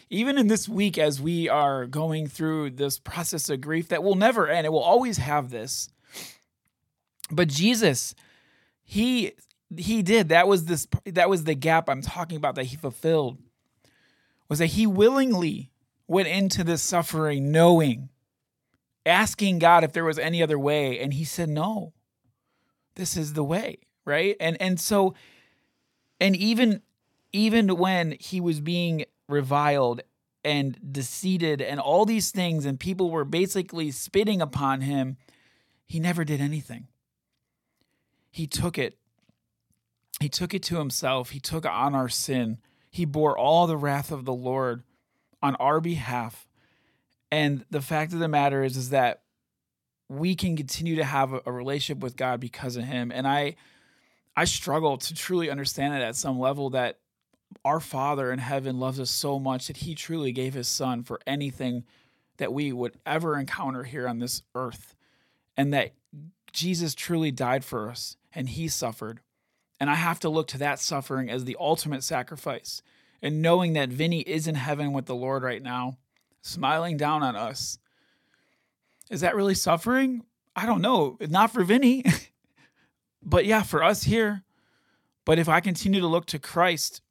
[0.09, 4.15] Even in this week, as we are going through this process of grief that will
[4.15, 5.89] never end, it will always have this.
[7.33, 8.15] But Jesus,
[8.85, 9.33] he
[9.77, 10.29] he did.
[10.29, 13.39] That was this that was the gap I'm talking about that he fulfilled.
[14.49, 15.73] Was that he willingly
[16.07, 18.09] went into this suffering knowing
[19.05, 21.93] asking God if there was any other way and he said no.
[22.95, 24.37] This is the way, right?
[24.39, 25.15] And and so
[26.21, 26.83] and even
[27.33, 30.03] even when he was being reviled
[30.45, 35.17] and deceived and all these things and people were basically spitting upon him,
[35.87, 36.89] he never did anything.
[38.31, 38.97] He took it.
[40.21, 41.31] He took it to himself.
[41.31, 42.59] He took on our sin.
[42.91, 44.83] He bore all the wrath of the Lord
[45.43, 46.49] on our behalf.
[47.31, 49.23] And the fact of the matter is is that
[50.09, 53.13] we can continue to have a, a relationship with God because of him.
[53.13, 53.55] And I
[54.37, 56.99] I struggle to truly understand it at some level that
[57.65, 61.21] our Father in heaven loves us so much that he truly gave his son for
[61.27, 61.85] anything
[62.39, 64.95] that we would ever encounter here on this earth.
[65.57, 65.93] And that
[66.53, 69.21] Jesus truly died for us and he suffered.
[69.79, 72.83] And I have to look to that suffering as the ultimate sacrifice.
[73.23, 75.99] And knowing that Vinny is in heaven with the Lord right now,
[76.43, 77.79] smiling down on us.
[79.11, 80.23] Is that really suffering?
[80.57, 81.19] I don't know.
[81.21, 82.05] Not for Vinny.
[83.23, 84.43] but yeah, for us here.
[85.25, 87.03] But if I continue to look to Christ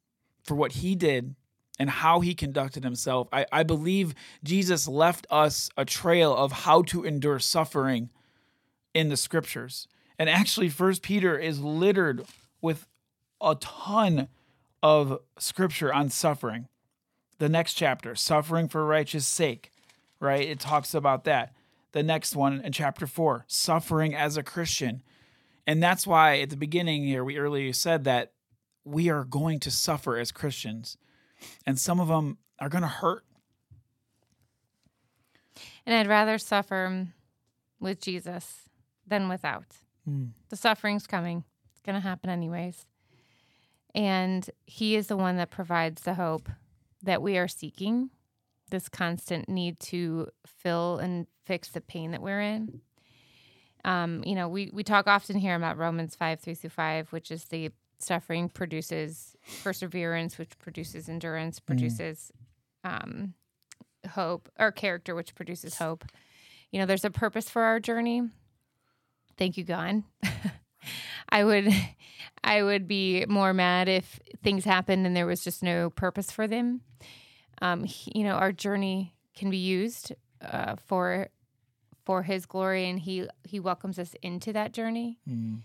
[0.42, 1.34] for what he did
[1.78, 6.82] and how he conducted himself, I, I believe Jesus left us a trail of how
[6.82, 8.10] to endure suffering
[8.92, 9.88] in the scriptures.
[10.18, 12.24] And actually, First Peter is littered
[12.60, 12.86] with
[13.40, 14.28] a ton
[14.82, 16.68] of scripture on suffering.
[17.38, 19.72] The next chapter, suffering for righteous sake,
[20.18, 20.46] right?
[20.46, 21.54] It talks about that.
[21.92, 25.02] The next one in chapter four, suffering as a Christian.
[25.66, 28.32] And that's why at the beginning here, we earlier said that
[28.84, 30.96] we are going to suffer as Christians.
[31.66, 33.24] And some of them are going to hurt.
[35.86, 37.08] And I'd rather suffer
[37.78, 38.68] with Jesus
[39.06, 39.66] than without.
[40.08, 40.30] Mm.
[40.48, 42.86] The suffering's coming, it's going to happen anyways.
[43.94, 46.48] And He is the one that provides the hope
[47.02, 48.10] that we are seeking,
[48.70, 52.82] this constant need to fill and fix the pain that we're in.
[53.84, 57.30] Um, you know, we, we talk often here about Romans 5, 3 through 5, which
[57.30, 61.66] is the suffering produces perseverance, which produces endurance, mm.
[61.66, 62.32] produces
[62.84, 62.90] mm.
[62.90, 63.34] um,
[64.10, 66.04] hope, or character, which produces hope.
[66.70, 68.22] You know, there's a purpose for our journey.
[69.36, 70.02] Thank you, God.
[71.28, 71.72] I would
[72.42, 76.46] I would be more mad if things happened and there was just no purpose for
[76.46, 76.80] them.
[77.62, 80.12] Um, he, you know, our journey can be used
[80.42, 81.28] uh, for
[82.10, 85.60] for His glory, and He He welcomes us into that journey mm.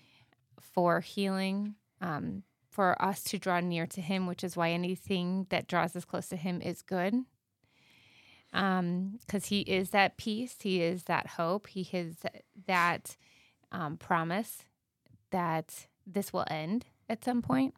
[0.61, 5.67] for healing, um, for us to draw near to Him, which is why anything that
[5.67, 7.15] draws us close to Him is good.
[8.53, 12.17] Um, because He is that peace, He is that hope, He is
[12.67, 13.17] that
[13.71, 14.65] um, promise
[15.31, 17.73] that this will end at some point.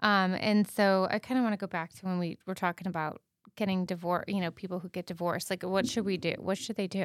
[0.00, 2.86] Um, and so I kind of want to go back to when we were talking
[2.86, 3.20] about
[3.58, 5.50] getting divorced, you know, people who get divorced.
[5.50, 6.34] Like, what should we do?
[6.38, 7.04] What should they do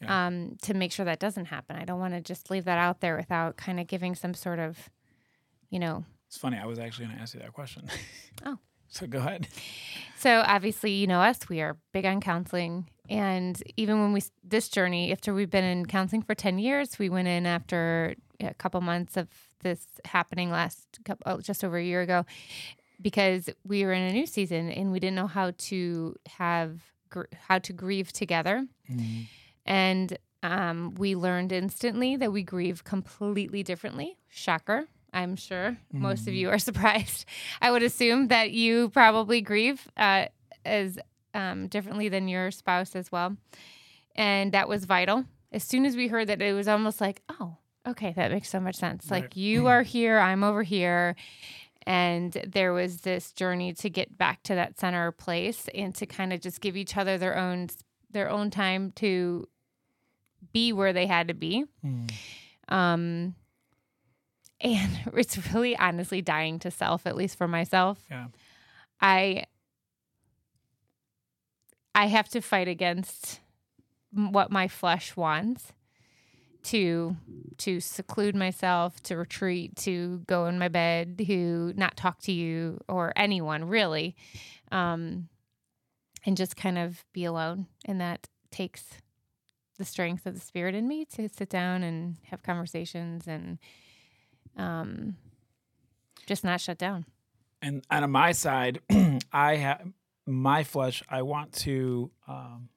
[0.00, 0.26] yeah.
[0.26, 1.76] um, to make sure that doesn't happen?
[1.76, 4.58] I don't want to just leave that out there without kind of giving some sort
[4.58, 4.88] of,
[5.70, 6.04] you know.
[6.26, 6.58] It's funny.
[6.58, 7.88] I was actually going to ask you that question.
[8.46, 8.56] Oh.
[8.88, 9.48] so go ahead.
[10.16, 12.88] So obviously, you know us, we are big on counseling.
[13.10, 17.08] And even when we, this journey, after we've been in counseling for 10 years, we
[17.08, 19.28] went in after a couple months of
[19.60, 22.24] this happening last, couple, oh, just over a year ago,
[23.00, 26.80] because we were in a new season and we didn't know how to have,
[27.48, 28.66] how to grieve together.
[28.90, 29.22] Mm-hmm.
[29.66, 34.16] And Um, we learned instantly that we grieve completely differently.
[34.28, 34.86] Shocker.
[35.12, 37.24] I'm sure most of you are surprised.
[37.60, 40.26] I would assume that you probably grieve uh,
[40.64, 40.98] as
[41.34, 43.36] um, differently than your spouse as well.
[44.14, 45.24] And that was vital.
[45.50, 48.60] As soon as we heard that, it was almost like, oh, okay, that makes so
[48.60, 49.10] much sense.
[49.10, 51.16] Like you are here, I'm over here.
[51.88, 56.34] And there was this journey to get back to that center place and to kind
[56.34, 57.68] of just give each other their own
[58.10, 59.48] their own time to
[60.52, 61.64] be where they had to be.
[62.68, 63.34] Um,
[64.60, 67.98] and it's really honestly dying to self, at least for myself.
[68.10, 68.26] Yeah.
[69.00, 69.44] I
[71.94, 73.40] I have to fight against
[74.12, 75.72] what my flesh wants
[76.68, 77.16] to
[77.58, 82.78] to seclude myself, to retreat, to go in my bed, to not talk to you
[82.88, 84.14] or anyone really,
[84.70, 85.28] um,
[86.24, 87.66] and just kind of be alone.
[87.84, 88.84] And that takes
[89.76, 93.58] the strength of the spirit in me to sit down and have conversations and
[94.56, 95.16] um,
[96.26, 97.06] just not shut down.
[97.62, 98.80] and and on my side,
[99.32, 99.90] I have
[100.26, 101.02] my flesh.
[101.08, 102.68] I want to, um,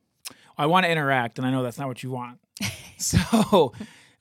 [0.58, 2.39] I want to interact, and I know that's not what you want.
[3.31, 3.73] so,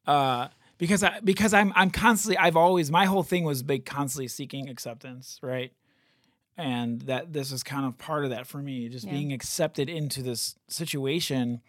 [0.07, 4.29] uh, because I because I'm I'm constantly I've always my whole thing was big constantly
[4.29, 5.73] seeking acceptance, right?
[6.57, 9.13] And that this is kind of part of that for me, just Yeah.
[9.13, 11.61] being accepted into this situation.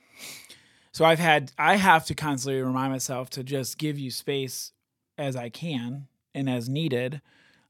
[0.92, 4.72] So I've had I have to constantly remind myself to just give you space
[5.18, 7.22] as I can and as needed,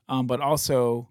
[0.07, 1.09] um, but also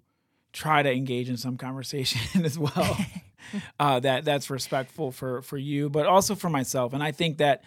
[0.52, 2.96] try to engage in some conversation as well.
[3.80, 6.92] uh, that that's respectful for for you, but also for myself.
[6.92, 7.62] And I think that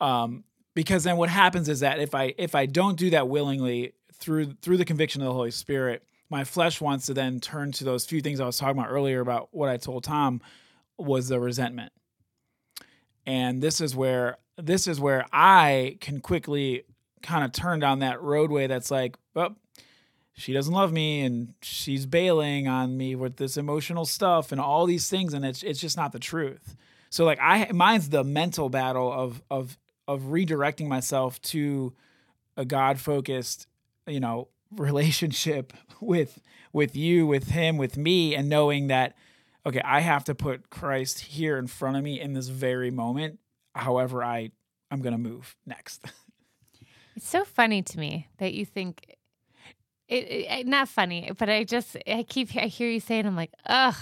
[0.00, 3.94] um, because then what happens is that if I if I don't do that willingly
[4.14, 7.84] through through the conviction of the Holy Spirit, my flesh wants to then turn to
[7.84, 10.40] those few things I was talking about earlier about what I told Tom
[10.96, 11.92] was the resentment.
[13.26, 16.84] And this is where this is where I can quickly
[17.22, 19.56] kind of turn down that roadway that's like, well,
[20.32, 24.86] she doesn't love me and she's bailing on me with this emotional stuff and all
[24.86, 26.76] these things and it's it's just not the truth.
[27.10, 29.76] So like I mine's the mental battle of of
[30.10, 31.92] of redirecting myself to
[32.56, 33.66] a God focused,
[34.06, 36.40] you know, relationship with
[36.72, 39.16] with you, with him, with me and knowing that
[39.66, 43.38] okay, I have to put Christ here in front of me in this very moment
[43.74, 44.50] however I
[44.90, 46.04] I'm going to move next.
[47.16, 49.16] It's so funny to me that you think
[50.08, 53.52] it, it not funny, but I just I keep I hear you saying I'm like,
[53.66, 53.96] ugh,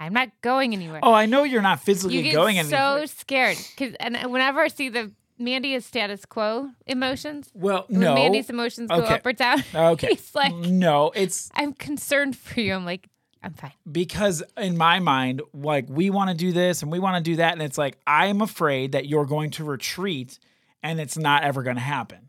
[0.00, 1.00] I'm not going anywhere.
[1.02, 2.48] oh, I know you're not physically going anywhere.
[2.50, 3.06] you get going so anywhere.
[3.06, 8.00] scared because and uh, whenever I see the Mandy is status quo emotions, Well, when
[8.00, 8.14] no.
[8.14, 9.14] Mandy's emotions go Okay.
[9.14, 10.08] up or down, Okay.
[10.10, 12.74] he's like, no, it's I'm concerned for you.
[12.74, 13.08] I'm like,
[13.42, 13.72] I'm fine.
[13.90, 17.36] because in my mind, like we want to do this and we want to do
[17.36, 20.38] that, and it's like I'm afraid that you're going to retreat,
[20.82, 22.28] and it's not ever going to happen.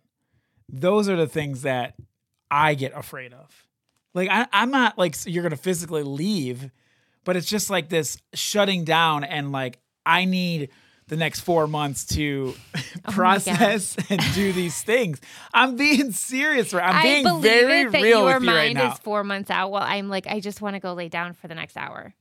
[0.70, 1.96] Those are the things that
[2.50, 3.68] I get afraid of.
[4.14, 6.70] Like I, I'm not like you're going to physically leave,
[7.24, 10.70] but it's just like this shutting down, and like I need
[11.08, 15.20] the next four months to oh process and do these things.
[15.54, 16.74] I'm being serious.
[16.74, 16.88] right?
[16.88, 18.94] I'm I being very it that real your with you right mind now.
[18.94, 19.72] is four months out.
[19.72, 22.14] Well, I'm like, I just want to go lay down for the next hour.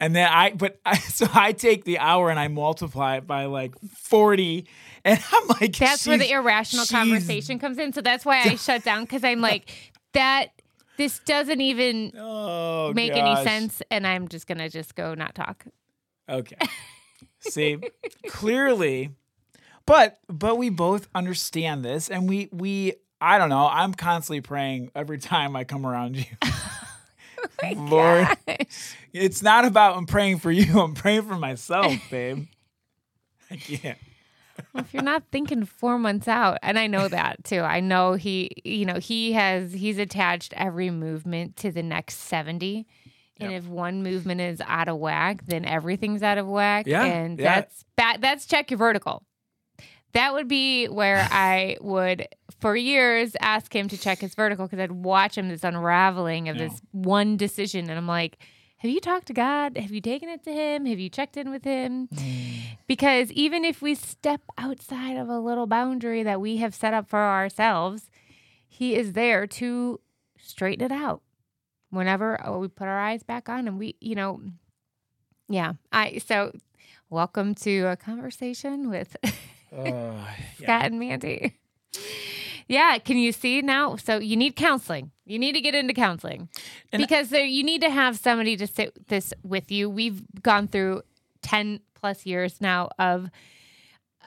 [0.00, 3.44] And then I, but I, so I take the hour and I multiply it by
[3.44, 4.66] like 40.
[5.04, 7.92] And I'm like, That's where the irrational conversation comes in.
[7.92, 9.70] So that's why I shut down because I'm like,
[10.14, 10.50] that
[10.96, 15.64] this doesn't even Oh, make any sense, and I'm just gonna just go not talk.
[16.28, 16.56] Okay.
[17.40, 17.78] See,
[18.28, 19.10] clearly,
[19.86, 23.68] but, but we both understand this and we, we, I don't know.
[23.70, 26.24] I'm constantly praying every time I come around you.
[27.62, 28.28] Oh Lord,
[29.12, 30.78] it's not about I'm praying for you.
[30.80, 32.48] I'm praying for myself, babe.
[33.50, 33.98] I can't.
[34.76, 37.60] Well, if you're not thinking four months out, and I know that too.
[37.60, 42.86] I know he, you know, he has he's attached every movement to the next seventy.
[43.38, 43.62] And Yep.
[43.64, 46.86] if one movement is out of whack, then everything's out of whack.
[46.86, 47.56] Yeah, And yeah.
[47.56, 49.22] that's that that's check your vertical.
[50.12, 52.28] That would be where I would
[52.60, 56.56] for years ask him to check his vertical because I'd watch him this unraveling of
[56.56, 56.68] Yeah.
[56.68, 57.90] this one decision.
[57.90, 58.38] And I'm like,
[58.78, 59.76] have you talked to God?
[59.76, 60.86] Have you taken it to him?
[60.86, 62.08] Have you checked in with him?
[62.86, 67.08] Because even if we step outside of a little boundary that we have set up
[67.08, 68.10] for ourselves,
[68.68, 70.00] he is there to
[70.38, 71.22] straighten it out
[71.90, 74.40] whenever uh, we put our eyes back on and we, you know,
[75.48, 75.72] yeah.
[75.90, 76.52] I so
[77.08, 79.16] welcome to a conversation with
[79.76, 80.34] Uh, yeah.
[80.62, 81.54] Scott and Mandy.
[82.68, 83.96] Yeah, can you see now?
[83.96, 85.10] So you need counseling.
[85.26, 86.48] You need to get into counseling
[86.92, 89.90] And- because there, you need to have somebody to sit this with you.
[89.90, 91.02] We've gone through
[91.42, 93.28] ten plus years now of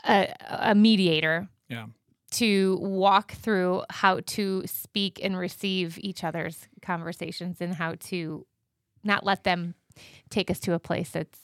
[0.08, 1.88] a, a mediator Yeah.
[2.32, 8.46] to walk through how to speak and receive each other's conversations and how to
[9.04, 9.76] not let them
[10.30, 11.40] take us to a place that's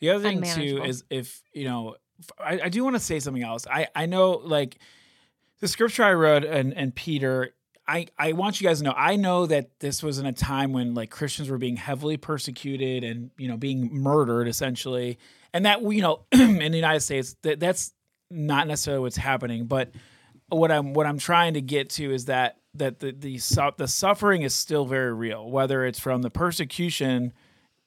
[0.00, 1.96] The other thing too is if you know,
[2.38, 3.66] I do want to say something else.
[3.66, 4.78] I I know like
[5.60, 7.54] the scripture I read and and Peter.
[7.86, 10.72] I, I want you guys to know I know that this was in a time
[10.72, 15.18] when like Christians were being heavily persecuted and you know being murdered essentially.
[15.52, 17.92] And that you know in the United States that that's
[18.30, 19.66] not necessarily what's happening.
[19.66, 19.90] But
[20.48, 23.88] what I'm what I'm trying to get to is that that the the su- the
[23.88, 25.50] suffering is still very real.
[25.50, 27.32] Whether it's from the persecution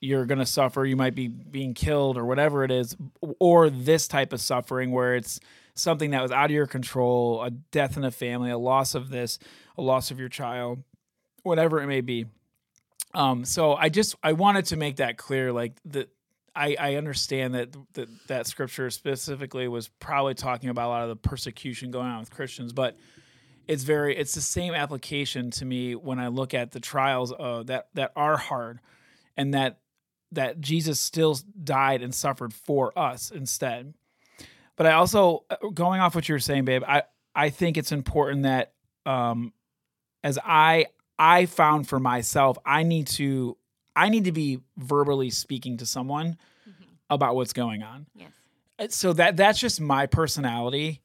[0.01, 2.95] you're going to suffer you might be being killed or whatever it is
[3.39, 5.39] or this type of suffering where it's
[5.75, 9.09] something that was out of your control a death in a family a loss of
[9.09, 9.39] this
[9.77, 10.83] a loss of your child
[11.43, 12.25] whatever it may be
[13.13, 16.09] um so i just i wanted to make that clear like that
[16.55, 21.09] I, I understand that, that that scripture specifically was probably talking about a lot of
[21.09, 22.97] the persecution going on with Christians, but
[23.67, 27.63] it's very it's the same application to me when I look at the trials uh,
[27.63, 28.79] that that are hard,
[29.35, 29.79] and that
[30.31, 33.93] that Jesus still died and suffered for us instead.
[34.77, 36.83] But I also uh, going off what you were saying, babe.
[36.87, 37.03] I
[37.33, 38.73] I think it's important that
[39.05, 39.53] um,
[40.23, 43.57] as I I found for myself, I need to
[43.95, 46.37] I need to be verbally speaking to someone
[47.09, 48.07] about what's going on.
[48.15, 48.31] yes.
[48.79, 51.01] Uh, So that that's just my personality,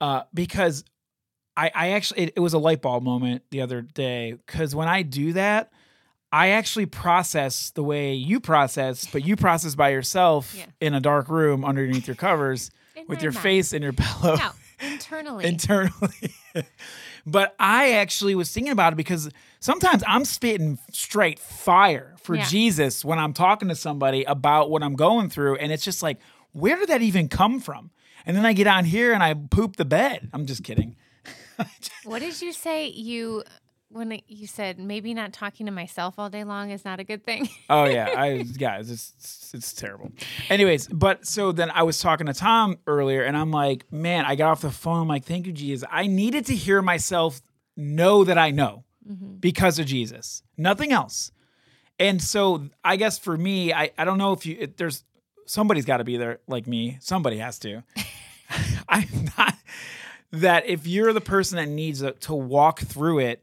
[0.00, 0.84] uh, because
[1.56, 4.88] I I actually it, it was a light bulb moment the other day because when
[4.88, 5.72] I do that,
[6.32, 10.66] I actually process the way you process, but you process by yourself Yeah.
[10.80, 12.70] in a dark room underneath your covers
[13.08, 13.42] with your mind.
[13.42, 14.50] face in your pillow No,
[14.80, 15.44] internally.
[15.48, 16.34] internally.
[17.26, 19.30] but I actually was thinking about it because
[19.60, 22.44] sometimes I'm spitting straight fire for Yeah.
[22.44, 25.56] Jesus when I'm talking to somebody about what I'm going through.
[25.56, 26.18] And it's just like,
[26.52, 27.90] where did that even come from?
[28.24, 30.28] And then I get on here and I poop the bed.
[30.32, 30.96] I'm just kidding.
[32.04, 32.88] what did you say?
[32.88, 33.44] You
[33.88, 37.24] when you said maybe not talking to myself all day long is not a good
[37.24, 37.48] thing.
[37.68, 40.12] Oh yeah, I guys, it's it's terrible.
[40.48, 44.36] Anyways, but so then I was talking to Tom earlier, and I'm like, man, I
[44.36, 45.02] got off the phone.
[45.02, 45.88] I'm like, thank you, Jesus.
[45.90, 47.40] I needed to hear myself
[47.76, 49.36] know that I know mm-hmm.
[49.38, 51.32] because of Jesus, nothing else.
[51.98, 55.02] And so I guess for me, I I don't know if you it, there's
[55.46, 56.98] somebody's got to be there like me.
[57.00, 57.82] Somebody has to.
[58.88, 59.54] I'm not
[60.32, 63.42] that if you're the person that needs a, to walk through it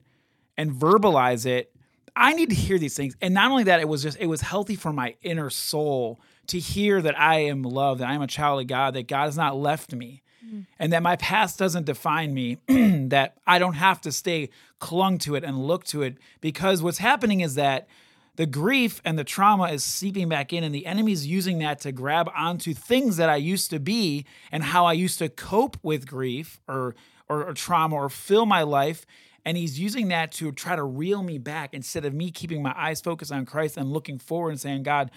[0.58, 1.74] and verbalize it,
[2.16, 3.16] I need to hear these things.
[3.22, 6.60] And not only that, it was just it was healthy for my inner soul to
[6.60, 9.38] hear that I am loved, that I am a child of God, that God has
[9.38, 10.22] not left me.
[10.46, 10.62] Mm-hmm.
[10.78, 14.50] And that my past doesn't define me, that I don't have to stay
[14.80, 16.18] clung to it and look to it.
[16.42, 17.88] Because what's happening is that
[18.36, 21.92] the grief and the trauma is seeping back in, and the enemy's using that to
[21.92, 26.08] grab onto things that I used to be and how I used to cope with
[26.08, 26.96] grief or,
[27.30, 29.06] or, or trauma or fill my life.
[29.46, 32.74] And he's using that to try to reel me back instead of me keeping my
[32.78, 35.12] eyes focused on Christ and looking forward and saying, God,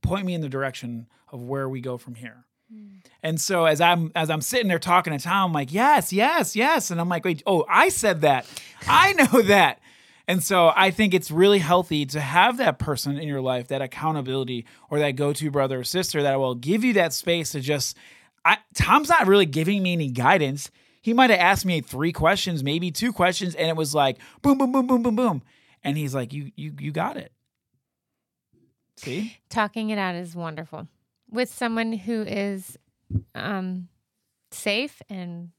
[0.00, 2.44] point me in the direction of where we go from here.
[2.72, 2.86] Hmm.
[3.22, 6.54] And so as I'm as I'm sitting there talking to Tom, I'm like, yes, yes,
[6.54, 6.90] yes.
[6.90, 8.46] And I'm like, wait, oh, I said that.
[8.86, 9.80] I know that.
[10.26, 13.82] And so I think it's really healthy to have that person in your life, that
[13.82, 17.96] accountability or that go-to brother or sister that will give you that space to just
[18.44, 20.70] I Tom's not really giving me any guidance.
[21.04, 24.56] He might have asked me three questions, maybe two questions, and it was like boom,
[24.56, 25.42] boom, boom, boom, boom, boom.
[25.84, 27.30] And he's like, You you you got it.
[28.96, 29.36] See?
[29.50, 30.88] Talking it out is wonderful
[31.30, 32.78] with someone who is
[33.34, 33.88] um,
[34.50, 35.50] safe and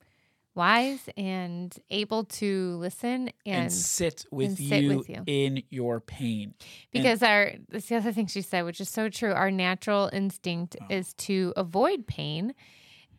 [0.55, 5.21] wise and able to listen And, and, sit with and sit you with you.
[5.27, 6.53] in your pain.
[6.93, 9.33] because our that's the other thing she said, which is so true.
[9.33, 10.85] Our natural instinct Oh.
[10.89, 12.53] is to avoid pain.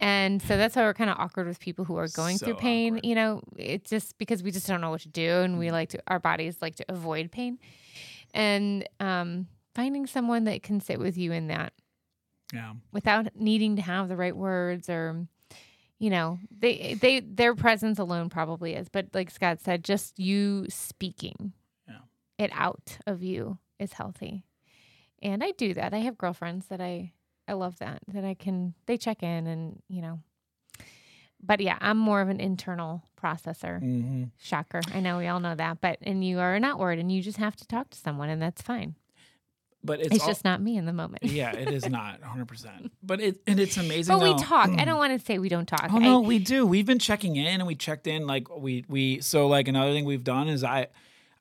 [0.01, 2.55] And so that's why we're kind of awkward with people who are going So through
[2.57, 2.94] pain.
[2.94, 3.07] awkward.
[3.07, 5.88] You know, it's just because we just don't know what to do and we like
[5.90, 7.59] to, our bodies like to avoid pain.
[8.34, 11.72] And um, finding someone that can sit with you in that
[12.53, 12.74] Yeah.
[12.92, 15.26] without needing to have the right words or
[15.99, 20.66] you know they they their presence alone probably is but like scott said just you
[20.68, 21.55] speaking
[21.88, 22.01] Yeah.
[22.36, 24.44] it out of you is healthy
[25.22, 27.12] and i do that i have girlfriends that i
[27.49, 30.20] i love that that i can they check in and you know.
[31.42, 33.80] But yeah i'm more of an internal processor.
[33.80, 34.80] Hmm shocker.
[34.94, 37.38] I know we all know that but and you are an outward and you just
[37.38, 38.94] have to talk to someone and that's fine.
[39.84, 41.22] But it's, it's, all- just not me in the moment.
[41.24, 42.90] Yeah, it is not 100%.
[43.03, 44.70] But it and it's amazing but we talk.
[44.70, 45.88] I don't want to say we don't talk.
[45.90, 46.66] Oh I- no, we do.
[46.66, 50.05] We've been checking in and we checked in like we we so like another thing
[50.05, 50.88] we've done is I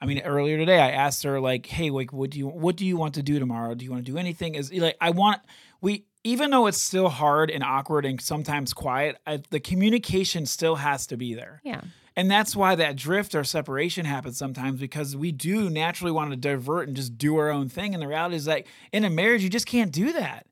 [0.02, 2.86] I mean earlier today I asked her like, "Hey, like what do you what do
[2.86, 3.74] you want to do tomorrow?
[3.74, 5.42] Do you want to do anything?" Is like I want
[5.86, 10.78] we even though it's still hard and awkward and sometimes quiet, I, the communication still
[10.78, 11.62] has to be there.
[11.64, 11.82] Yeah.
[12.16, 16.38] And that's why that drift or separation happens sometimes because we do naturally want to
[16.38, 17.94] divert and just do our own thing.
[17.94, 20.48] And the reality is that in a marriage, you just can't do that.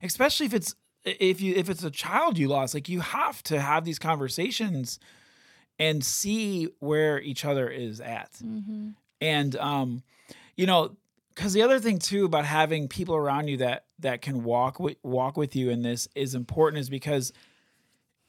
[0.00, 3.60] Especially if it's if you if it's a child you lost, like you have to
[3.60, 5.00] have these conversations
[5.80, 8.30] and see where each other is at.
[8.34, 8.90] Mm-hmm.
[9.20, 10.04] And um,
[10.54, 10.96] you know,
[11.36, 14.96] because the other thing too about having people around you that that can walk with
[15.04, 17.32] walk with you in this is important is because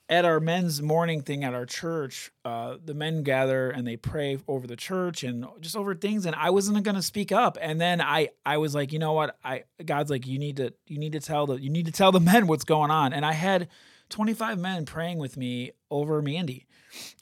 [0.09, 4.37] at our men's morning thing at our church, uh, the men gather and they pray
[4.47, 6.25] over the church and just over things.
[6.25, 7.57] And I wasn't going to speak up.
[7.59, 9.37] And then I, I was like, you know what?
[9.43, 12.11] I God's like, you need to, you need to tell the, you need to tell
[12.11, 13.11] the men what's going on.
[13.11, 13.67] And I had
[14.09, 16.67] 25 men praying with me over Mandy,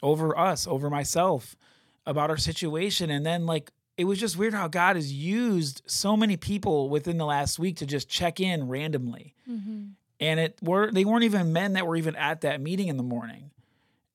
[0.04, 1.56] over us, over myself,
[2.06, 3.10] about our situation.
[3.10, 7.18] And then like it was just weird how God has used so many people within
[7.18, 9.34] the last week to just check in randomly.
[9.50, 9.84] Mm-hmm.
[10.20, 13.04] And it were they weren't even men that were even at that meeting in the
[13.04, 13.52] morning.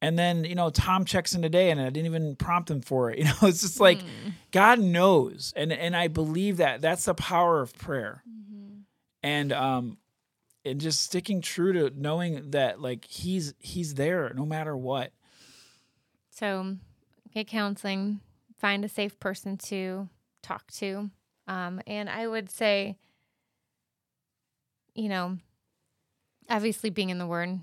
[0.03, 3.11] And then, you know, Tom checks in today and I didn't even prompt him for
[3.11, 3.19] it.
[3.21, 4.33] You know, it's just like Mm.
[4.51, 5.53] God knows.
[5.57, 8.23] And and I believe that that's the power of prayer.
[8.29, 8.81] Mm-hmm.
[9.23, 9.99] And um
[10.65, 15.13] and just sticking true to knowing that like he's he's there no matter what.
[16.31, 16.77] So
[17.35, 18.21] get counseling,
[18.61, 20.09] find a safe person to
[20.43, 21.11] talk to.
[21.49, 22.97] Um, and I would say,
[24.95, 25.39] you know,
[26.49, 27.61] obviously being in the word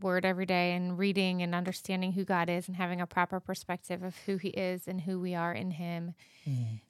[0.00, 4.02] word every day and reading and understanding who God is and having a proper perspective
[4.02, 6.14] of who he is and who we are in him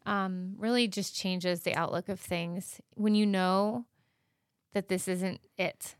[0.07, 3.87] um, really just changes the outlook of things when you know
[4.73, 5.97] that this isn't it,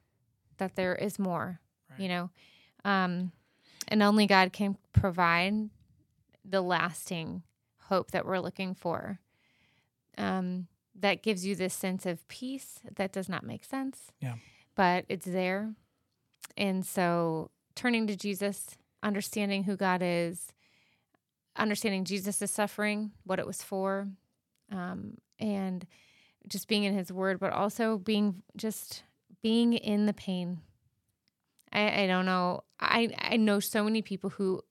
[0.59, 1.61] that there is more,
[1.99, 2.31] you know.
[2.85, 3.33] Um,
[3.89, 5.71] and only God can provide
[6.45, 7.43] the lasting
[7.85, 9.21] hope that we're looking for.
[10.19, 10.67] Um,
[10.99, 14.13] that gives you this sense of peace that does not make sense.
[14.21, 14.35] Yeah.
[14.75, 15.75] But it's there.
[16.57, 20.53] And so turning to Jesus, understanding who God is,
[21.57, 24.09] understanding Jesus' suffering, what it was for,
[24.71, 25.87] um, and
[26.49, 29.03] just being in his word, but also being just
[29.43, 30.61] being in the pain.
[31.73, 32.65] I, I don't know.
[32.81, 34.63] I, I know so many people who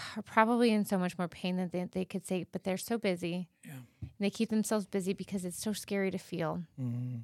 [0.16, 2.98] are probably in so much more pain than they, they could say, but they're so
[2.98, 3.48] busy.
[3.64, 3.72] Yeah.
[4.00, 6.62] And they keep themselves busy because it's so scary to feel.
[6.80, 7.18] Mm-hmm.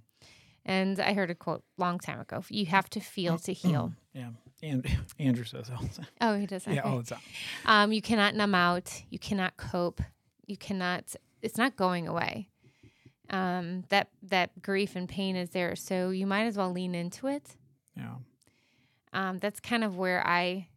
[0.64, 3.94] And I heard a quote long time ago you have to feel to heal.
[4.12, 4.30] Yeah.
[4.62, 4.86] And
[5.18, 6.06] Andrew says all the time.
[6.20, 6.66] Oh, he does.
[6.66, 7.20] Yeah, all the time.
[7.64, 9.02] Um, you cannot numb out.
[9.08, 10.00] You cannot cope.
[10.46, 11.14] You cannot.
[11.42, 12.50] It's not going away.
[13.30, 17.28] Um, that that grief and pain is there, so you might as well lean into
[17.28, 17.56] it.
[17.96, 18.16] Yeah.
[19.12, 20.68] Um, that's kind of where I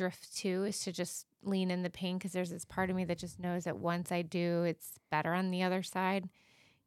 [0.00, 3.04] drift to is to just lean in the pain because there's this part of me
[3.04, 6.30] that just knows that once I do, it's better on the other side,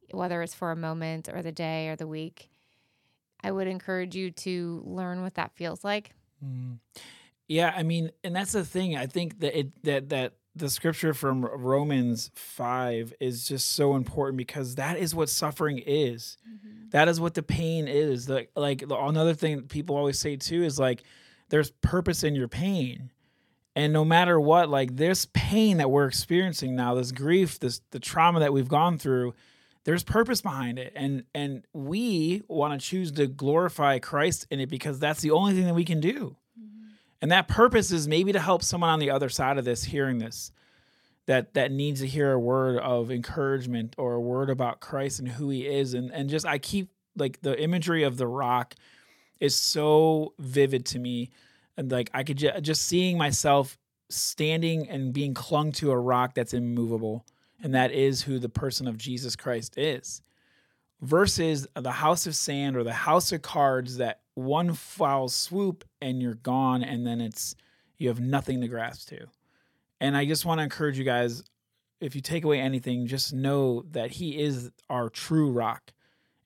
[0.09, 2.49] whether it's for a moment or the day or the week.
[3.43, 6.15] I would encourage you to learn what that feels like.
[6.43, 6.79] Mm.
[7.47, 8.97] Yeah, I mean, and that's the thing.
[8.97, 14.37] I think that it that that the scripture from Romans five is just so important
[14.37, 16.37] because that is what suffering is.
[16.89, 18.27] That is what the pain is.
[18.27, 21.03] Like like the- another thing people always say too is like
[21.53, 23.11] there's purpose in your pain.
[23.75, 27.99] And no matter what, like this pain that we're experiencing now, this grief, this the
[27.99, 29.35] trauma that we've gone through,
[29.83, 30.93] there's purpose behind it.
[30.95, 35.53] And and we want to choose to glorify Christ in it because that's the only
[35.53, 36.37] thing that we can do.
[36.59, 36.87] Mm-hmm.
[37.21, 40.17] And that purpose is maybe to help someone on the other side of this hearing
[40.17, 40.51] this
[41.27, 45.27] that that needs to hear a word of encouragement or a word about Christ and
[45.27, 48.73] who he is and and just I keep like the imagery of the rock
[49.39, 51.29] is so vivid to me.
[51.77, 53.77] And like I could ju- just seeing myself
[54.09, 57.25] standing and being clung to a rock that's immovable
[57.63, 60.21] and that is who the person of Jesus Christ is
[61.01, 66.21] versus the house of sand or the house of cards that one foul swoop and
[66.21, 67.55] you're gone and then it's
[67.97, 69.25] you have nothing to grasp to.
[69.99, 71.43] And i just want to encourage you guys
[72.01, 75.93] if you take away anything just know that he is our true rock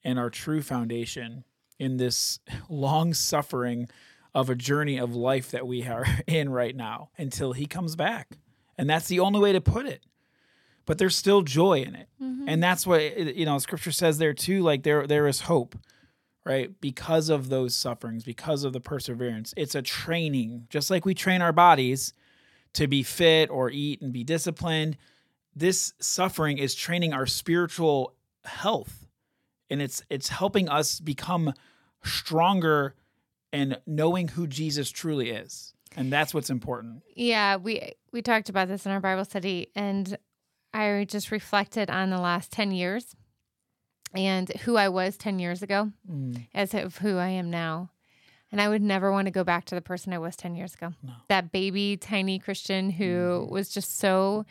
[0.04, 1.44] and our true foundation
[1.80, 3.88] in this long suffering
[4.34, 8.38] of a journey of life that we are in right now until he comes back.
[8.78, 10.04] And that's the only way to put it.
[10.86, 12.08] But there's still joy in it.
[12.22, 12.48] Mm-hmm.
[12.48, 15.76] And that's what you know scripture says there too like there there is hope
[16.48, 16.80] right?
[16.80, 19.54] Because of those sufferings because of the perseverance.
[19.58, 22.14] It's a training just like we train our bodies
[22.74, 24.96] to be fit or eat and be disciplined.
[25.54, 28.14] This suffering is training our spiritual
[28.46, 29.07] health
[29.70, 31.54] and it's it's helping us become
[32.04, 32.96] stronger
[33.54, 38.68] and knowing who Jesus truly is and that's what's important Yeah, we we talked about
[38.68, 40.18] this in our Bible study, and
[40.74, 43.16] I just reflected on the last ten years
[44.14, 46.48] and who I was 10 years ago Mm.
[46.54, 47.92] as of who I am now.
[48.52, 50.74] And I would never want to go back to the person I was 10 years
[50.74, 50.94] ago.
[51.28, 54.46] That baby, tiny Christian who was just so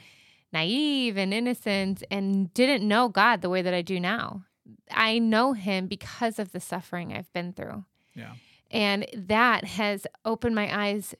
[0.53, 4.45] naive and innocent and didn't know God the way that I do now.
[4.91, 7.85] I know him because of the suffering I've been through.
[8.15, 8.33] Yeah.
[8.71, 11.15] And that has opened my eyes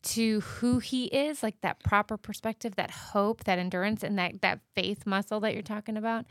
[0.00, 4.60] to who he is, like that proper perspective, that hope, that endurance, and that, that
[4.74, 6.24] faith muscle that you're talking about.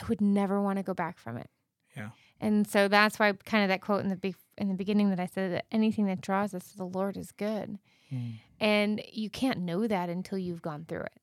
[0.00, 1.48] I would never want to go back from it.
[1.96, 2.10] Yeah.
[2.40, 5.20] And so that's why kind of that quote in the be- in the beginning that
[5.20, 7.78] I said that anything that draws us to the Lord is good.
[8.12, 8.32] Mm.
[8.60, 11.20] And you can't know that until you've gone through it.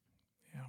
[0.55, 0.65] Yeah.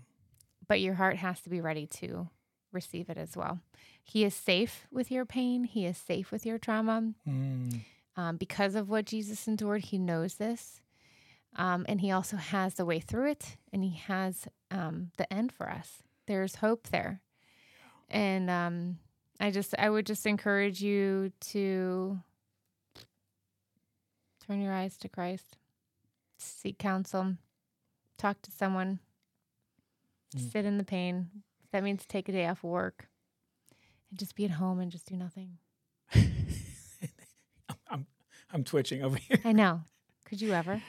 [0.68, 2.28] But your heart has to be ready to
[2.72, 3.61] receive it as well.
[4.03, 5.64] He is safe with your pain.
[5.64, 7.12] He is safe with your trauma.
[7.28, 7.80] Mm.
[8.16, 10.80] Um, because of what Jesus endured, he knows this.
[11.57, 15.53] Um, and he also has the way through it and he has um, the end
[15.53, 16.03] for us.
[16.26, 17.20] There's hope there.
[18.11, 18.98] And um,
[19.40, 22.18] I just, I would just encourage you to
[24.46, 25.57] turn your eyes to Christ,
[26.38, 27.36] seek counsel,
[28.18, 28.98] talk to someone,
[30.34, 30.50] Mm.
[30.50, 31.28] sit in the pain.
[31.72, 33.09] That means take a day off work
[34.13, 35.57] and just be at home and just do nothing.
[37.91, 38.07] I'm
[38.53, 39.39] I'm twitching over here.
[39.45, 39.81] I know.
[40.27, 40.83] Could you ever?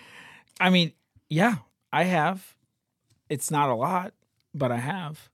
[0.59, 0.91] I mean,
[1.29, 1.55] yeah,
[1.91, 2.53] I have.
[3.29, 4.13] It's not a lot,
[4.53, 5.29] but I have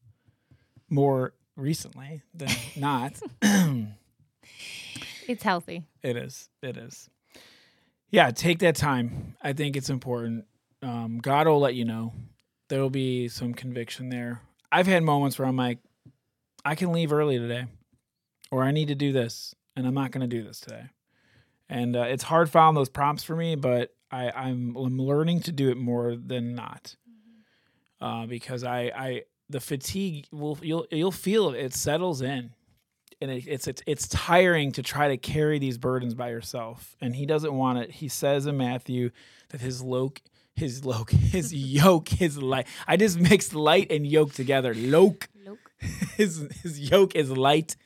[0.90, 3.20] more recently than not.
[5.28, 5.84] It's healthy.
[6.02, 6.50] It is.
[6.64, 7.08] It is.
[8.10, 9.36] Yeah, take that time.
[9.44, 10.46] I think it's important.
[10.82, 12.14] Um, God will let you know.
[12.70, 14.42] There will be some conviction there.
[14.72, 15.78] I've had moments where I'm like,
[16.66, 17.66] I can leave early today,
[18.52, 20.86] or I need to do this, and I'm not going to do this today.
[21.70, 25.52] And uh, it's hard following those prompts for me, but I, I'm, I'm learning to
[25.52, 26.96] do it more than not,
[28.02, 31.60] uh, because I, I the fatigue will you'll you'll feel it.
[31.60, 32.52] It settles in
[33.22, 36.96] and it, it's it's it's tiring to try to carry these burdens by yourself.
[37.02, 37.92] And he doesn't want it.
[37.92, 39.12] He says in Matthew
[39.50, 40.22] that his loke,
[40.56, 42.68] his loke, his yoke, his light.
[42.88, 44.74] I just mixed light and yoke together.
[44.74, 45.30] Loke.
[45.46, 45.58] Loke.
[46.18, 47.78] His his yoke is light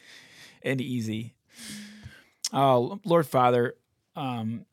[0.64, 1.36] and easy.
[2.51, 3.76] Oh, Lord Father,
[4.16, 4.66] um,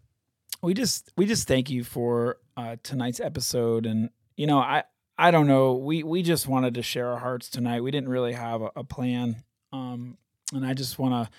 [0.62, 4.84] we just we just thank you for uh, tonight's episode, and you know I
[5.18, 7.82] I don't know we we just wanted to share our hearts tonight.
[7.82, 10.18] We didn't really have a, a plan, um,
[10.52, 11.32] and I just want to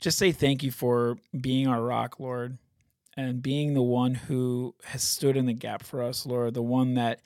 [0.00, 2.58] just say thank you for being our rock, Lord,
[3.16, 6.94] and being the one who has stood in the gap for us, Lord, the one
[6.94, 7.20] that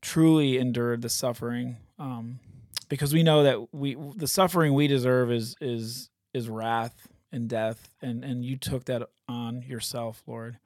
[0.00, 1.76] truly endured the suffering.
[1.98, 2.40] Um,
[2.88, 7.88] because we know that we the suffering we deserve is is is wrath and death
[8.02, 10.58] and and you took that on yourself lord.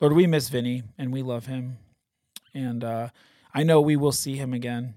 [0.00, 1.78] Lord we miss vinny and we love him.
[2.54, 3.08] And uh
[3.54, 4.94] i know we will see him again.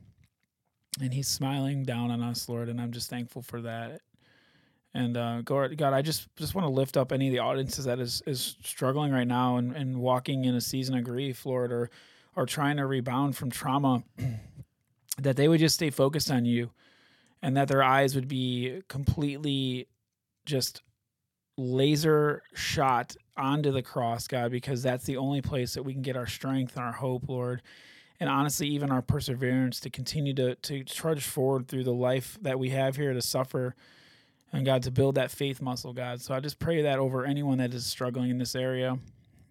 [0.99, 4.01] And he's smiling down on us lord and i'm just thankful for that.
[4.93, 7.85] And uh god, god i just just want to lift up any of the audiences
[7.85, 11.71] that is is struggling right now and and walking in a season of grief lord
[11.71, 11.89] or
[12.35, 14.03] or trying to rebound from trauma
[15.17, 16.71] that they would just stay focused on you
[17.41, 19.87] and that their eyes would be completely
[20.45, 20.81] just
[21.57, 26.15] laser shot onto the cross, God, because that's the only place that we can get
[26.15, 27.61] our strength and our hope, Lord.
[28.19, 32.59] And honestly, even our perseverance to continue to, to trudge forward through the life that
[32.59, 33.75] we have here to suffer
[34.53, 36.21] and God to build that faith muscle, God.
[36.21, 38.97] So I just pray that over anyone that is struggling in this area.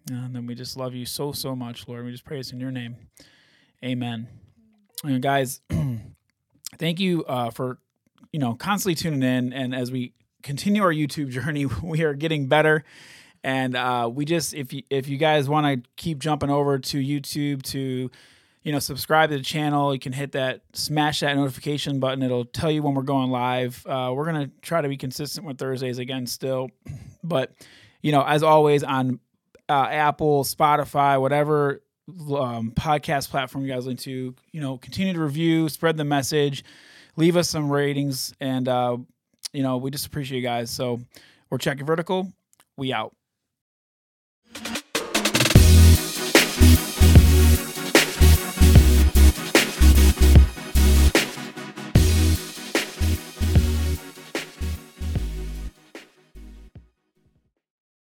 [0.09, 2.05] And then we just love you so, so much, Lord.
[2.05, 2.95] We just pray this in your name.
[3.83, 4.27] Amen.
[5.03, 5.61] And guys,
[6.81, 7.77] thank you uh, for
[8.33, 9.53] you know constantly tuning in.
[9.53, 10.13] And as we
[10.43, 12.83] continue our YouTube journey, we are getting better.
[13.43, 16.97] And uh, we just if you if you guys want to keep jumping over to
[16.97, 18.11] YouTube to
[18.63, 22.21] you know subscribe to the channel, you can hit that smash that notification button.
[22.21, 23.83] It'll tell you when we're going live.
[23.87, 26.69] Uh, we're gonna try to be consistent with Thursdays again still,
[27.23, 27.51] but
[28.01, 29.19] you know as always on
[29.69, 31.81] uh, Apple, Spotify, whatever
[32.35, 36.63] um, podcast platform you guys listen to, you know, continue to review, spread the message,
[37.15, 38.97] leave us some ratings, and uh,
[39.53, 40.71] you know, we just appreciate you guys.
[40.71, 40.99] So
[41.49, 42.31] we're checking vertical.
[42.77, 43.13] We out.